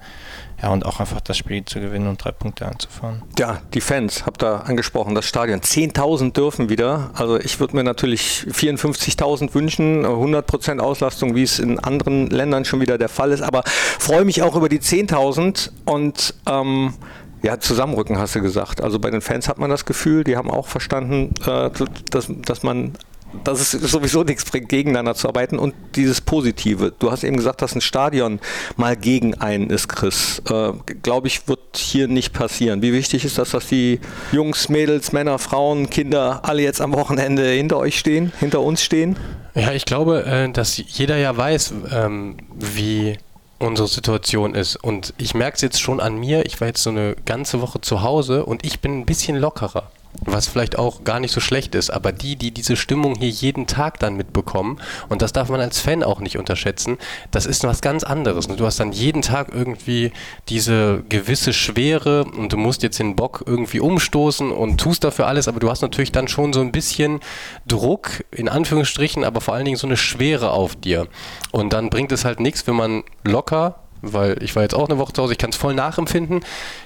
Ja, 0.63 0.71
und 0.71 0.87
auch 0.87 1.01
einfach 1.01 1.21
das 1.21 1.37
Spiel 1.37 1.65
zu 1.67 1.81
gewinnen 1.81 2.07
und 2.09 2.23
drei 2.25 2.33
Punkte 2.33 2.67
anzufahren. 2.67 3.23
Ja, 3.39 3.61
die 3.75 3.83
Fans, 3.83 4.25
habt 4.25 4.43
ihr 4.43 4.65
angesprochen, 4.65 5.15
das 5.15 5.27
Stadion. 5.27 5.61
10.000 5.61 6.33
dürfen 6.33 6.71
wieder. 6.71 7.11
Also 7.13 7.39
ich 7.39 7.61
würde 7.61 7.77
mir 7.77 7.85
natürlich 7.85 8.47
54.000 8.49 9.53
wünschen, 9.53 10.07
100% 10.07 10.79
Auslastung, 10.79 11.35
wie 11.35 11.43
es 11.43 11.59
in 11.59 11.79
anderen 11.79 12.31
Ländern 12.31 12.65
schon 12.65 12.81
wieder 12.81 12.97
der 12.97 13.11
Fall 13.11 13.33
ist. 13.33 13.43
Aber 13.43 13.65
freue 13.67 14.25
mich 14.25 14.43
auch 14.43 14.57
über 14.57 14.71
die 14.71 14.81
10.000 14.81 15.71
und 15.85 16.33
ähm, 16.49 16.95
ja, 17.43 17.59
zusammenrücken 17.61 18.19
hast 18.19 18.35
du 18.35 18.41
gesagt. 18.41 18.83
Also 18.83 18.99
bei 18.99 19.11
den 19.11 19.21
Fans 19.21 19.49
hat 19.49 19.59
man 19.59 19.71
das 19.71 19.85
Gefühl, 19.85 20.25
die 20.25 20.37
haben 20.37 20.51
auch 20.51 20.67
verstanden, 20.67 21.35
äh, 21.47 21.71
dass, 22.11 22.29
dass 22.29 22.63
man 22.63 22.93
dass 23.45 23.61
es 23.61 23.71
sowieso 23.71 24.23
nichts 24.23 24.45
bringt, 24.45 24.69
gegeneinander 24.69 25.15
zu 25.15 25.29
arbeiten 25.29 25.59
und 25.59 25.75
dieses 25.95 26.21
Positive. 26.21 26.93
Du 26.99 27.11
hast 27.11 27.25
eben 27.25 27.37
gesagt, 27.37 27.63
dass 27.63 27.75
ein 27.75 27.81
Stadion 27.81 28.41
mal 28.77 28.97
gegen 28.97 29.35
einen 29.35 29.71
ist, 29.71 29.89
Chris. 29.89 30.43
Äh, 30.49 30.73
Glaube 31.03 31.27
ich, 31.27 31.49
wird 31.49 31.77
hier 31.77 32.09
nicht 32.09 32.33
passieren. 32.33 32.83
Wie 32.83 32.93
wichtig 32.93 33.25
ist 33.25 33.39
das, 33.39 33.51
dass 33.51 33.67
die 33.67 34.01
Jungs, 34.33 34.69
Mädels, 34.69 35.13
Männer, 35.13 35.39
Frauen, 35.39 35.91
Kinder 35.91 36.41
alle 36.45 36.63
jetzt 36.63 36.81
am 36.81 36.93
Wochenende 36.95 37.47
hinter 37.49 37.79
euch 37.79 37.99
stehen, 37.99 38.33
hinter 38.39 38.61
uns 38.61 38.83
stehen? 38.83 39.17
Ja, 39.55 39.73
ich 39.73 39.85
glaube, 39.85 40.25
äh, 40.25 40.51
dass 40.51 40.77
jeder 40.77 41.17
ja 41.17 41.37
weiß, 41.37 41.75
ähm, 41.93 42.37
wie 42.55 43.19
unsere 43.59 43.89
Situation 43.89 44.55
ist. 44.55 44.77
Und 44.77 45.15
ich 45.19 45.35
merke 45.35 45.57
es 45.57 45.63
jetzt 45.63 45.81
schon 45.81 46.01
an 46.01 46.17
mir. 46.17 46.47
Ich 46.47 46.61
war 46.61 46.69
jetzt 46.69 46.83
so 46.83 46.91
eine 46.91 47.17
ganze 47.25 47.61
Woche 47.61 47.81
zu 47.81 48.03
Hause 48.03 48.45
und 48.45 48.65
ich 48.65 48.81
bin 48.81 49.01
ein 49.01 49.07
bisschen 49.07 49.37
lockerer 49.37 49.91
was 50.25 50.49
vielleicht 50.49 50.79
auch 50.79 51.05
gar 51.05 51.21
nicht 51.21 51.33
so 51.33 51.41
schlecht 51.41 51.75
ist, 51.75 51.91
aber 51.91 52.13
die, 52.13 52.37
die 52.37 52.51
diese 52.51 52.77
Stimmung 52.77 53.15
hier 53.17 53.29
jeden 53.29 53.67
Tag 53.67 53.99
dann 53.99 54.17
mitbekommen, 54.17 54.81
und 55.09 55.23
das 55.23 55.33
darf 55.33 55.49
man 55.49 55.61
als 55.61 55.81
Fan 55.81 56.03
auch 56.03 56.21
nicht 56.21 56.39
unterschätzen, 56.39 56.99
das 57.31 57.47
ist 57.47 57.65
was 57.65 57.81
ganz 57.81 58.05
anderes. 58.05 58.49
Du 58.49 58.67
hast 58.67 58.81
dann 58.81 58.93
jeden 58.93 59.23
Tag 59.23 59.49
irgendwie 59.53 60.13
diese 60.49 61.03
gewisse 61.09 61.53
Schwere 61.53 62.25
und 62.25 62.53
du 62.53 62.57
musst 62.57 62.83
jetzt 62.83 62.99
den 62.99 63.17
Bock 63.17 63.45
irgendwie 63.47 63.81
umstoßen 63.81 64.51
und 64.51 64.79
tust 64.79 65.05
dafür 65.05 65.27
alles, 65.27 65.49
aber 65.49 65.61
du 65.61 65.71
hast 65.71 65.83
natürlich 65.83 66.13
dann 66.13 66.29
schon 66.29 66.53
so 66.53 66.61
ein 66.61 66.73
bisschen 66.73 67.21
Druck, 67.67 68.25
in 68.31 68.49
Anführungsstrichen, 68.49 69.25
aber 69.25 69.41
vor 69.41 69.55
allen 69.55 69.65
Dingen 69.65 69.77
so 69.77 69.87
eine 69.87 69.97
Schwere 69.97 70.51
auf 70.51 70.77
dir. 70.77 71.09
Und 71.53 71.73
dann 71.73 71.91
bringt 71.91 72.13
es 72.13 72.25
halt 72.25 72.41
nichts, 72.41 72.67
wenn 72.67 72.77
man 72.77 73.03
locker 73.25 73.86
weil 74.13 74.43
ich 74.43 74.55
war 74.57 74.63
jetzt 74.63 74.75
auch 74.75 74.89
eine 74.89 74.99
Woche 74.99 75.13
zu 75.13 75.23
Hause, 75.23 75.33
ich 75.33 75.39
kann 75.39 75.51
es 75.51 75.57
voll 75.57 75.75
nachempfinden, 75.75 76.41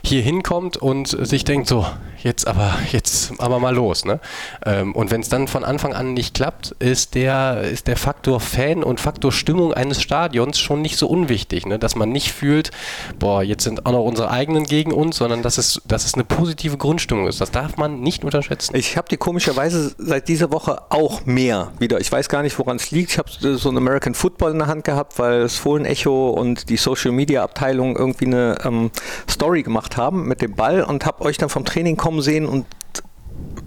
hier 0.05 0.23
hinkommt 0.23 0.77
und 0.77 1.09
sich 1.09 1.45
denkt, 1.45 1.69
so, 1.69 1.87
jetzt 2.23 2.47
aber, 2.47 2.75
jetzt 2.91 3.33
aber 3.39 3.59
mal 3.59 3.75
los. 3.75 4.05
Ne? 4.05 4.21
Ähm, 4.65 4.95
und 4.95 5.11
wenn 5.11 5.21
es 5.21 5.29
dann 5.29 5.49
von 5.49 5.65
Anfang 5.65 5.93
an 5.93 6.15
nicht 6.15 6.35
klappt, 6.35 6.75
ist 6.79 7.15
der, 7.15 7.63
ist 7.63 7.87
der 7.87 7.97
Faktor 7.97 8.41
Fan 8.41 8.83
und 8.83 9.01
Faktor 9.01 9.33
Stimmung 9.33 9.73
eines 9.75 10.01
Stadions 10.03 10.59
schon 10.59 10.83
nicht 10.83 10.97
so 10.97 11.09
unwichtig, 11.09 11.67
ne? 11.67 11.79
dass 11.79 11.97
man 11.97 12.11
nicht 12.11 12.33
fühlt, 12.33 12.71
boah, 13.19 13.43
jetzt 13.43 13.65
sind 13.65 13.87
auch 13.87 13.93
noch 13.93 14.05
unsere 14.05 14.31
eigenen 14.31 14.65
gegen 14.65 14.93
uns, 14.93 15.17
sondern 15.17 15.43
dass 15.43 15.59
es, 15.59 15.81
dass 15.87 16.05
es 16.05 16.15
eine 16.15 16.25
positive 16.25 16.77
Grundstimmung 16.77 17.27
ist. 17.27 17.41
Das 17.41 17.51
darf 17.51 17.77
man 17.77 18.01
nicht 18.01 18.25
unterschätzen. 18.25 18.75
Ich 18.77 18.97
habe 18.97 19.09
die 19.09 19.17
komischerweise 19.17 19.95
seit 19.99 20.29
dieser 20.29 20.53
Woche 20.53 20.83
auch 20.91 21.27
mehr 21.27 21.73
wieder. 21.79 22.01
Ich 22.01 22.11
weiß 22.11 22.29
gar 22.29 22.43
nicht, 22.43 22.59
woran 22.59 22.77
es 22.77 22.91
liegt. 22.91 23.13
Ich 23.13 23.19
habe 23.19 23.31
so 23.31 23.69
ein 23.69 23.77
American 23.77 24.15
Football 24.15 24.53
in 24.53 24.59
der 24.59 24.67
Hand 24.67 24.85
gehabt, 24.85 25.19
weil 25.19 25.41
das 25.41 25.57
Fohlen-Echo 25.57 26.31
und 26.31 26.69
die 26.69 26.77
Social 26.77 27.10
Media 27.13 27.43
Abteilung 27.43 27.97
irgendwie 27.97 28.27
eine 28.27 28.59
ähm, 28.65 28.91
Story 29.29 29.63
gemacht 29.63 29.97
haben 29.97 30.27
mit 30.27 30.43
dem 30.43 30.55
Ball 30.55 30.83
und 30.83 31.07
habe 31.07 31.25
euch 31.25 31.39
dann 31.39 31.49
vom 31.49 31.65
Training 31.65 31.97
kommen 31.97 32.23
sehen 32.23 32.47
und 32.47 32.67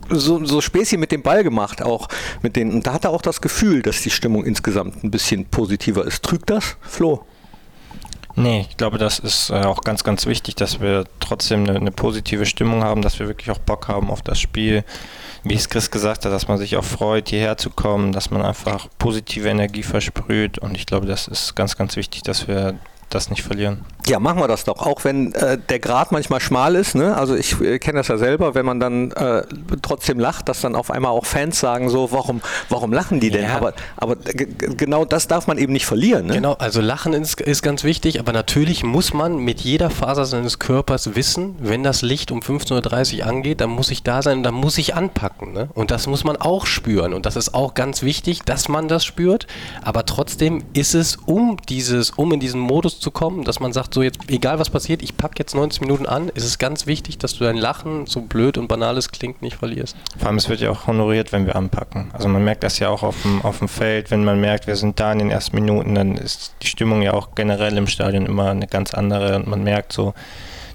so, 0.10 0.44
so 0.46 0.62
Späßchen 0.62 1.00
mit 1.00 1.12
dem 1.12 1.22
Ball 1.22 1.44
gemacht, 1.44 1.82
auch 1.82 2.08
mit 2.42 2.56
denen. 2.56 2.72
Und 2.72 2.88
da 2.88 2.94
hat 2.94 3.06
er 3.06 3.12
auch 3.12 3.22
das 3.22 3.42
Gefühl, 3.42 3.82
dass 3.82 4.02
die 4.02 4.10
Stimmung 4.10 4.46
insgesamt 4.46 5.04
ein 5.04 5.12
bisschen 5.12 5.46
positiver 5.46 6.06
ist. 6.06 6.24
Trügt 6.24 6.50
das, 6.50 6.78
Flo? 6.82 7.26
Nee, 8.36 8.66
ich 8.68 8.78
glaube, 8.78 8.98
das 8.98 9.20
ist 9.20 9.52
äh, 9.52 9.62
auch 9.62 9.82
ganz, 9.82 10.04
ganz 10.04 10.26
wichtig, 10.26 10.56
dass 10.56 10.82
wir 10.82 11.04
trotzdem 11.20 11.64
eine, 11.64 11.76
eine, 11.76 11.92
positive 11.92 12.48
Stimmung 12.48 12.84
haben, 12.84 13.04
dass 13.04 13.20
wir 13.20 13.28
wirklich 13.28 13.52
auch 13.52 13.60
Bock 13.60 13.88
haben 13.88 14.10
auf 14.10 14.24
das 14.24 14.40
Spiel. 14.40 14.84
Wie 15.44 15.54
es 15.54 15.70
Chris 15.70 15.92
gesagt 15.92 16.26
hat, 16.26 16.32
dass 16.32 16.48
man 16.48 16.58
sich 16.58 16.76
auch 16.78 16.84
freut, 16.84 17.30
hierher 17.30 17.58
zu 17.58 17.70
kommen, 17.70 18.12
dass 18.12 18.32
man 18.32 18.42
einfach 18.42 18.88
positive 18.98 19.50
Energie 19.50 19.84
versprüht. 19.84 20.58
Und 20.58 20.76
ich 20.76 20.88
glaube, 20.88 21.06
das 21.06 21.28
ist 21.28 21.56
ganz, 21.56 21.78
ganz 21.78 21.96
wichtig, 21.96 22.24
dass 22.24 22.48
wir 22.48 22.80
das 23.14 23.30
nicht 23.30 23.44
verlieren. 23.44 23.86
Ja, 24.08 24.20
machen 24.20 24.40
wir 24.40 24.48
das 24.48 24.66
doch. 24.66 24.86
Auch 24.86 25.04
wenn 25.06 25.34
äh, 25.34 25.58
der 25.58 25.80
Grad 25.80 26.12
manchmal 26.12 26.42
schmal 26.42 26.76
ist. 26.76 26.96
Ne? 26.96 27.16
Also 27.16 27.36
ich 27.36 27.60
äh, 27.62 27.80
kenne 27.80 28.00
das 28.00 28.10
ja 28.10 28.18
selber, 28.18 28.54
wenn 28.54 28.66
man 28.66 28.80
dann 28.80 29.12
äh, 29.12 29.44
trotzdem 29.82 30.20
lacht, 30.20 30.50
dass 30.50 30.62
dann 30.62 30.76
auf 30.76 30.92
einmal 30.92 31.12
auch 31.12 31.26
Fans 31.26 31.60
sagen 31.60 31.90
so, 31.90 32.12
warum, 32.12 32.42
warum 32.70 32.92
lachen 32.92 33.20
die 33.20 33.30
denn? 33.30 33.46
Ja. 33.46 33.56
Aber, 33.56 33.74
aber 33.96 34.16
genau 34.16 35.06
das 35.06 35.28
darf 35.28 35.48
man 35.48 35.58
eben 35.58 35.72
nicht 35.72 35.86
verlieren. 35.86 36.26
Ne? 36.26 36.34
Genau, 36.34 36.54
also 36.54 36.82
Lachen 36.82 37.14
ist, 37.14 37.40
ist 37.40 37.62
ganz 37.62 37.84
wichtig, 37.84 38.20
aber 38.20 38.34
natürlich 38.34 38.84
muss 38.84 39.14
man 39.14 39.38
mit 39.38 39.62
jeder 39.62 39.90
Faser 39.90 40.26
seines 40.26 40.60
Körpers 40.60 41.16
wissen, 41.16 41.56
wenn 41.60 41.84
das 41.84 42.02
Licht 42.02 42.32
um 42.32 42.40
15.30 42.40 43.20
Uhr 43.20 43.28
angeht, 43.28 43.62
dann 43.62 43.70
muss 43.70 43.90
ich 43.90 44.04
da 44.04 44.22
sein, 44.22 44.44
dann 44.44 44.54
muss 44.54 44.78
ich 44.78 44.96
anpacken. 44.96 45.54
Ne? 45.54 45.70
Und 45.74 45.92
das 45.92 46.08
muss 46.08 46.24
man 46.24 46.36
auch 46.36 46.66
spüren. 46.66 47.14
Und 47.14 47.26
das 47.26 47.36
ist 47.36 47.54
auch 47.54 47.74
ganz 47.74 48.02
wichtig, 48.02 48.42
dass 48.44 48.68
man 48.68 48.88
das 48.88 49.06
spürt. 49.06 49.48
Aber 49.82 50.06
trotzdem 50.06 50.64
ist 50.74 50.94
es, 50.94 51.16
um 51.16 51.58
dieses, 51.70 52.10
um 52.12 52.34
in 52.34 52.40
diesen 52.40 52.60
Modus 52.60 53.00
zu 53.04 53.12
kommen, 53.12 53.44
dass 53.44 53.60
man 53.60 53.74
sagt, 53.74 53.94
so 53.94 54.02
jetzt, 54.02 54.20
egal 54.28 54.58
was 54.58 54.70
passiert, 54.70 55.04
ich 55.04 55.16
packe 55.18 55.36
jetzt 55.38 55.54
90 55.54 55.82
Minuten 55.82 56.06
an, 56.08 56.30
ist 56.30 56.46
es 56.46 56.58
ganz 56.58 56.88
wichtig, 56.88 57.20
dass 57.20 57.38
du 57.38 57.44
dein 57.44 57.58
Lachen, 57.58 58.08
so 58.08 58.22
blöd 58.22 58.58
und 58.58 58.68
banal 58.68 58.98
es 58.98 59.12
klingt, 59.12 59.42
nicht 59.42 59.58
verlierst. 59.58 59.96
Vor 60.18 60.28
allem, 60.28 60.38
es 60.38 60.50
wird 60.50 60.62
ja 60.62 60.72
auch 60.72 60.88
honoriert, 60.88 61.32
wenn 61.32 61.46
wir 61.46 61.56
anpacken. 61.56 62.10
Also 62.14 62.28
man 62.28 62.44
merkt 62.44 62.64
das 62.64 62.80
ja 62.80 62.90
auch 62.90 63.04
auf 63.04 63.22
dem, 63.22 63.42
auf 63.44 63.60
dem 63.60 63.68
Feld, 63.68 64.10
wenn 64.10 64.24
man 64.24 64.42
merkt, 64.42 64.66
wir 64.66 64.76
sind 64.76 65.00
da 65.00 65.12
in 65.12 65.20
den 65.20 65.30
ersten 65.30 65.56
Minuten, 65.56 65.94
dann 65.94 66.18
ist 66.18 66.56
die 66.62 66.68
Stimmung 66.68 67.02
ja 67.02 67.14
auch 67.14 67.36
generell 67.36 67.78
im 67.78 67.88
Stadion 67.88 68.26
immer 68.26 68.50
eine 68.50 68.68
ganz 68.68 68.94
andere 68.94 69.36
und 69.36 69.48
man 69.48 69.64
merkt 69.64 69.94
so, 69.94 70.14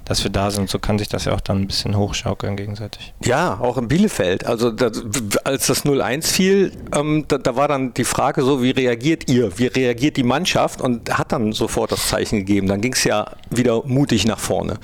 dass 0.08 0.24
wir 0.24 0.30
da 0.30 0.50
sind. 0.50 0.70
So 0.70 0.78
kann 0.78 0.98
sich 0.98 1.08
das 1.08 1.26
ja 1.26 1.34
auch 1.34 1.40
dann 1.40 1.62
ein 1.62 1.66
bisschen 1.66 1.96
hochschaukeln 1.96 2.56
gegenseitig. 2.56 3.12
Ja, 3.24 3.58
auch 3.60 3.76
in 3.76 3.88
Bielefeld. 3.88 4.46
Also 4.46 4.70
das, 4.70 5.02
als 5.44 5.66
das 5.66 5.84
0-1 5.84 6.26
fiel, 6.26 6.72
ähm, 6.94 7.26
da, 7.28 7.38
da, 7.38 7.56
war 7.56 7.68
dann 7.68 7.92
die 7.94 8.04
Frage 8.04 8.42
so, 8.42 8.62
wie 8.62 8.70
reagiert 8.70 9.30
ihr? 9.30 9.58
Wie 9.58 9.66
reagiert 9.66 10.16
die 10.16 10.22
Mannschaft? 10.22 10.80
Und 10.80 11.16
hat 11.18 11.32
dann 11.32 11.52
sofort 11.52 11.92
das 11.92 12.08
Zeichen 12.08 12.38
gegeben. 12.38 12.68
Dann 12.68 12.80
ging 12.80 12.94
es 12.94 13.04
ja 13.04 13.32
wieder 13.50 13.82
mutig 13.84 14.26
nach 14.26 14.38
vorne. 14.38 14.78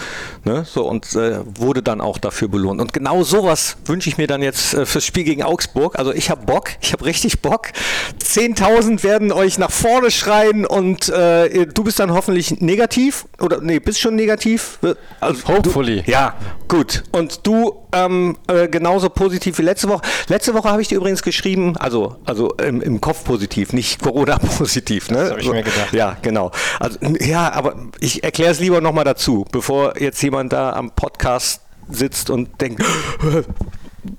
Ne? 0.45 0.65
So, 0.65 0.87
und 0.87 1.15
äh, 1.15 1.39
wurde 1.59 1.83
dann 1.83 2.01
auch 2.01 2.19
dafür 2.19 2.49
belohnt. 2.49 2.81
Und 2.81 2.93
genau 2.93 3.23
sowas 3.23 3.77
wünsche 3.87 4.09
ich 4.09 4.19
mir 4.19 4.27
dann 4.27 4.43
jetzt 4.43 4.75
äh, 4.75 4.85
fürs 4.85 5.07
Spiel 5.07 5.25
gegen 5.25 5.43
Augsburg. 5.43 5.99
Also 5.99 6.13
ich 6.13 6.31
habe 6.31 6.45
Bock, 6.45 6.71
ich 6.81 6.93
habe 6.93 7.05
richtig 7.07 7.41
Bock. 7.41 7.69
10.000 8.23 9.03
werden 9.03 9.33
euch 9.33 9.59
nach 9.59 9.71
vorne 9.71 10.11
schreien 10.11 10.67
und 10.67 11.09
äh, 11.09 11.67
du 11.67 11.85
bist 11.85 11.99
dann 11.99 12.13
hoffentlich 12.13 12.61
negativ 12.61 13.27
oder 13.41 13.61
nee, 13.61 13.79
bist 13.79 14.01
schon 14.01 14.17
negativ. 14.17 14.79
Also, 15.21 15.47
Hopefully. 15.49 16.03
Du, 16.03 16.11
ja, 16.11 16.35
gut. 16.69 17.05
Und 17.13 17.47
du 17.47 17.85
ähm, 17.93 18.37
äh, 18.49 18.69
genauso 18.69 19.09
positiv 19.09 19.59
wie 19.59 19.63
letzte 19.63 19.89
Woche. 19.89 20.03
Letzte 20.29 20.55
Woche 20.55 20.69
habe 20.69 20.83
ich 20.83 20.89
dir 20.89 20.97
übrigens 20.97 21.23
geschrieben, 21.23 21.77
also, 21.77 22.17
also 22.25 22.53
im, 22.55 22.81
im 22.83 23.01
Kopf 23.01 23.25
positiv, 23.25 23.73
nicht 23.73 24.03
Corona-positiv. 24.03 25.11
Ne? 25.11 25.19
Das 25.19 25.31
habe 25.31 25.41
ich 25.41 25.51
mir 25.51 25.63
gedacht. 25.63 25.93
Ja, 25.93 26.17
genau. 26.23 26.51
Also, 26.81 26.99
ja, 27.21 27.53
aber 27.53 27.77
ich 28.01 28.25
erkläre 28.25 28.53
es 28.53 28.61
lieber 28.61 28.81
nochmal 28.81 29.05
dazu, 29.05 29.47
bevor 29.51 30.01
jetzt 30.01 30.23
jemand 30.23 30.53
da 30.53 30.73
am 30.73 30.91
Podcast 30.91 31.61
sitzt 31.89 32.31
und 32.31 32.61
denkt, 32.61 32.83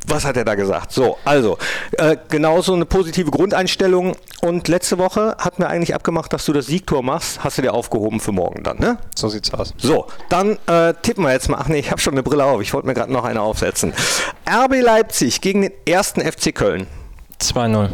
was 0.07 0.25
hat 0.25 0.37
er 0.37 0.45
da 0.45 0.55
gesagt? 0.55 0.91
So, 0.91 1.17
also, 1.25 1.57
äh, 1.93 2.17
genauso 2.29 2.73
eine 2.73 2.85
positive 2.85 3.31
Grundeinstellung. 3.31 4.15
Und 4.41 4.67
letzte 4.67 4.97
Woche 4.97 5.35
hatten 5.39 5.61
wir 5.61 5.69
eigentlich 5.69 5.95
abgemacht, 5.95 6.31
dass 6.33 6.45
du 6.45 6.53
das 6.53 6.67
Siegtor 6.67 7.03
machst. 7.03 7.43
Hast 7.43 7.57
du 7.57 7.61
dir 7.61 7.73
aufgehoben 7.73 8.19
für 8.19 8.31
morgen 8.31 8.63
dann, 8.63 8.77
ne? 8.77 8.97
So 9.15 9.29
sieht's 9.29 9.53
aus. 9.53 9.73
So, 9.77 10.07
dann 10.29 10.57
äh, 10.67 10.93
tippen 11.01 11.23
wir 11.23 11.31
jetzt 11.31 11.49
mal. 11.49 11.57
Ach 11.59 11.67
nee, 11.67 11.79
ich 11.79 11.91
habe 11.91 12.01
schon 12.01 12.13
eine 12.13 12.23
Brille 12.23 12.43
auf. 12.43 12.61
Ich 12.61 12.73
wollte 12.73 12.87
mir 12.87 12.93
gerade 12.93 13.11
noch 13.11 13.23
eine 13.23 13.41
aufsetzen. 13.41 13.93
RB 14.47 14.81
Leipzig 14.81 15.41
gegen 15.41 15.61
den 15.61 15.71
ersten 15.87 16.21
FC 16.21 16.53
Köln. 16.53 16.87
2-0. 17.41 17.89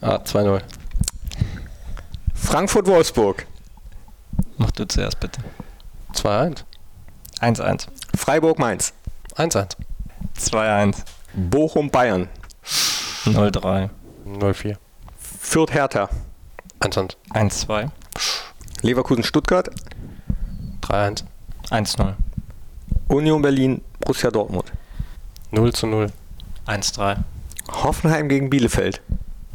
Ah, 0.00 0.16
2-0. 0.16 0.60
Frankfurt-Wolfsburg. 2.34 3.46
Mach 4.58 4.70
du 4.70 4.86
zuerst 4.86 5.18
bitte. 5.20 5.40
2-1. 6.14 6.64
1-1. 7.40 7.86
Freiburg-Mainz. 8.16 8.92
1-1. 9.36 9.76
2-1. 10.38 10.96
Bochum 11.36 11.90
Bayern. 11.90 12.28
0-3. 13.26 13.90
0-4. 14.26 14.76
Fürth 15.18 15.72
Hertha. 15.74 16.08
1-1. 16.80 17.16
1-2. 17.34 17.90
Leverkusen 18.82 19.22
Stuttgart. 19.22 19.70
3-1. 20.82 21.24
1-0. 21.70 22.14
Union 23.08 23.42
Berlin 23.42 23.82
Borussia 24.00 24.30
Dortmund. 24.30 24.72
0 25.50 25.72
zu 25.72 25.86
0. 25.86 26.06
1-3. 26.66 27.18
Hoffenheim 27.70 28.28
gegen 28.28 28.48
Bielefeld. 28.48 29.02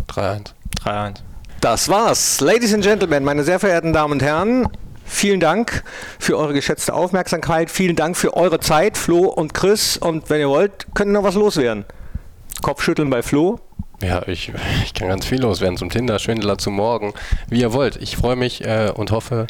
3-1. 0.08 0.54
3-1. 0.84 1.15
Das 1.62 1.89
war's. 1.89 2.41
Ladies 2.41 2.74
and 2.74 2.84
Gentlemen, 2.84 3.24
meine 3.24 3.44
sehr 3.44 3.60
verehrten 3.60 3.94
Damen 3.94 4.13
und 4.13 4.22
Herren, 4.22 4.67
vielen 5.12 5.39
Dank 5.39 5.84
für 6.19 6.38
eure 6.38 6.54
geschätzte 6.54 6.93
Aufmerksamkeit. 6.93 7.69
Vielen 7.69 7.95
Dank 7.95 8.17
für 8.17 8.36
eure 8.36 8.60
Zeit, 8.60 8.97
Flo 8.97 9.26
und 9.26 9.54
Chris. 9.54 9.97
Und 9.97 10.30
wenn 10.30 10.39
ihr 10.39 10.50
wollt, 10.50 10.88
könnt 10.93 11.10
ihr 11.10 11.13
noch 11.13 11.24
was 11.24 11.36
loswerden. 11.36 11.86
Kopfschütteln 12.62 13.10
bei 13.10 13.21
Flo. 13.21 13.60
Ja, 14.02 14.28
ich, 14.28 14.52
ich 14.84 14.93
kann 14.95 15.10
ganz 15.10 15.26
viel 15.26 15.41
loswerden 15.41 15.78
zum 15.78 15.89
Tinder-Schwindler 15.89 16.58
zu 16.58 16.71
morgen. 16.71 17.13
Wie 17.50 17.62
ihr 17.62 17.74
wollt. 17.74 17.97
Ich 17.97 18.17
freue 18.17 18.36
mich 18.36 18.65
äh, 18.65 18.91
und 18.93 19.12
hoffe 19.12 19.45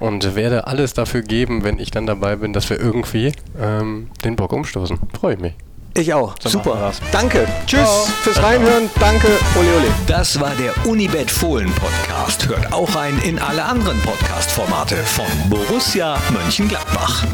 und 0.00 0.34
werde 0.34 0.66
alles 0.66 0.92
dafür 0.94 1.22
geben, 1.22 1.62
wenn 1.62 1.78
ich 1.78 1.92
dann 1.92 2.06
dabei 2.06 2.36
bin, 2.36 2.52
dass 2.52 2.68
wir 2.68 2.80
irgendwie 2.80 3.32
ähm, 3.60 4.10
den 4.24 4.34
Bock 4.34 4.52
umstoßen. 4.52 4.98
Freue 5.18 5.34
ich 5.34 5.40
mich. 5.40 5.54
Ich 5.94 6.12
auch. 6.14 6.34
So 6.40 6.48
Super. 6.48 6.92
Danke. 7.10 7.46
Tschüss 7.66 7.80
Ciao. 7.80 8.06
fürs 8.22 8.42
Reinhören. 8.42 8.88
Danke. 8.98 9.28
Ole 9.58 9.68
Ole. 9.76 9.88
Das 10.06 10.40
war 10.40 10.52
der 10.54 10.72
Unibet 10.86 11.30
Fohlen 11.30 11.72
Podcast. 11.74 12.48
Hört 12.48 12.72
auch 12.72 12.94
ein 12.96 13.18
in 13.22 13.38
alle 13.38 13.64
anderen 13.64 14.00
Podcast-Formate 14.00 14.96
von 14.96 15.26
Borussia 15.50 16.18
Mönchengladbach. 16.30 17.24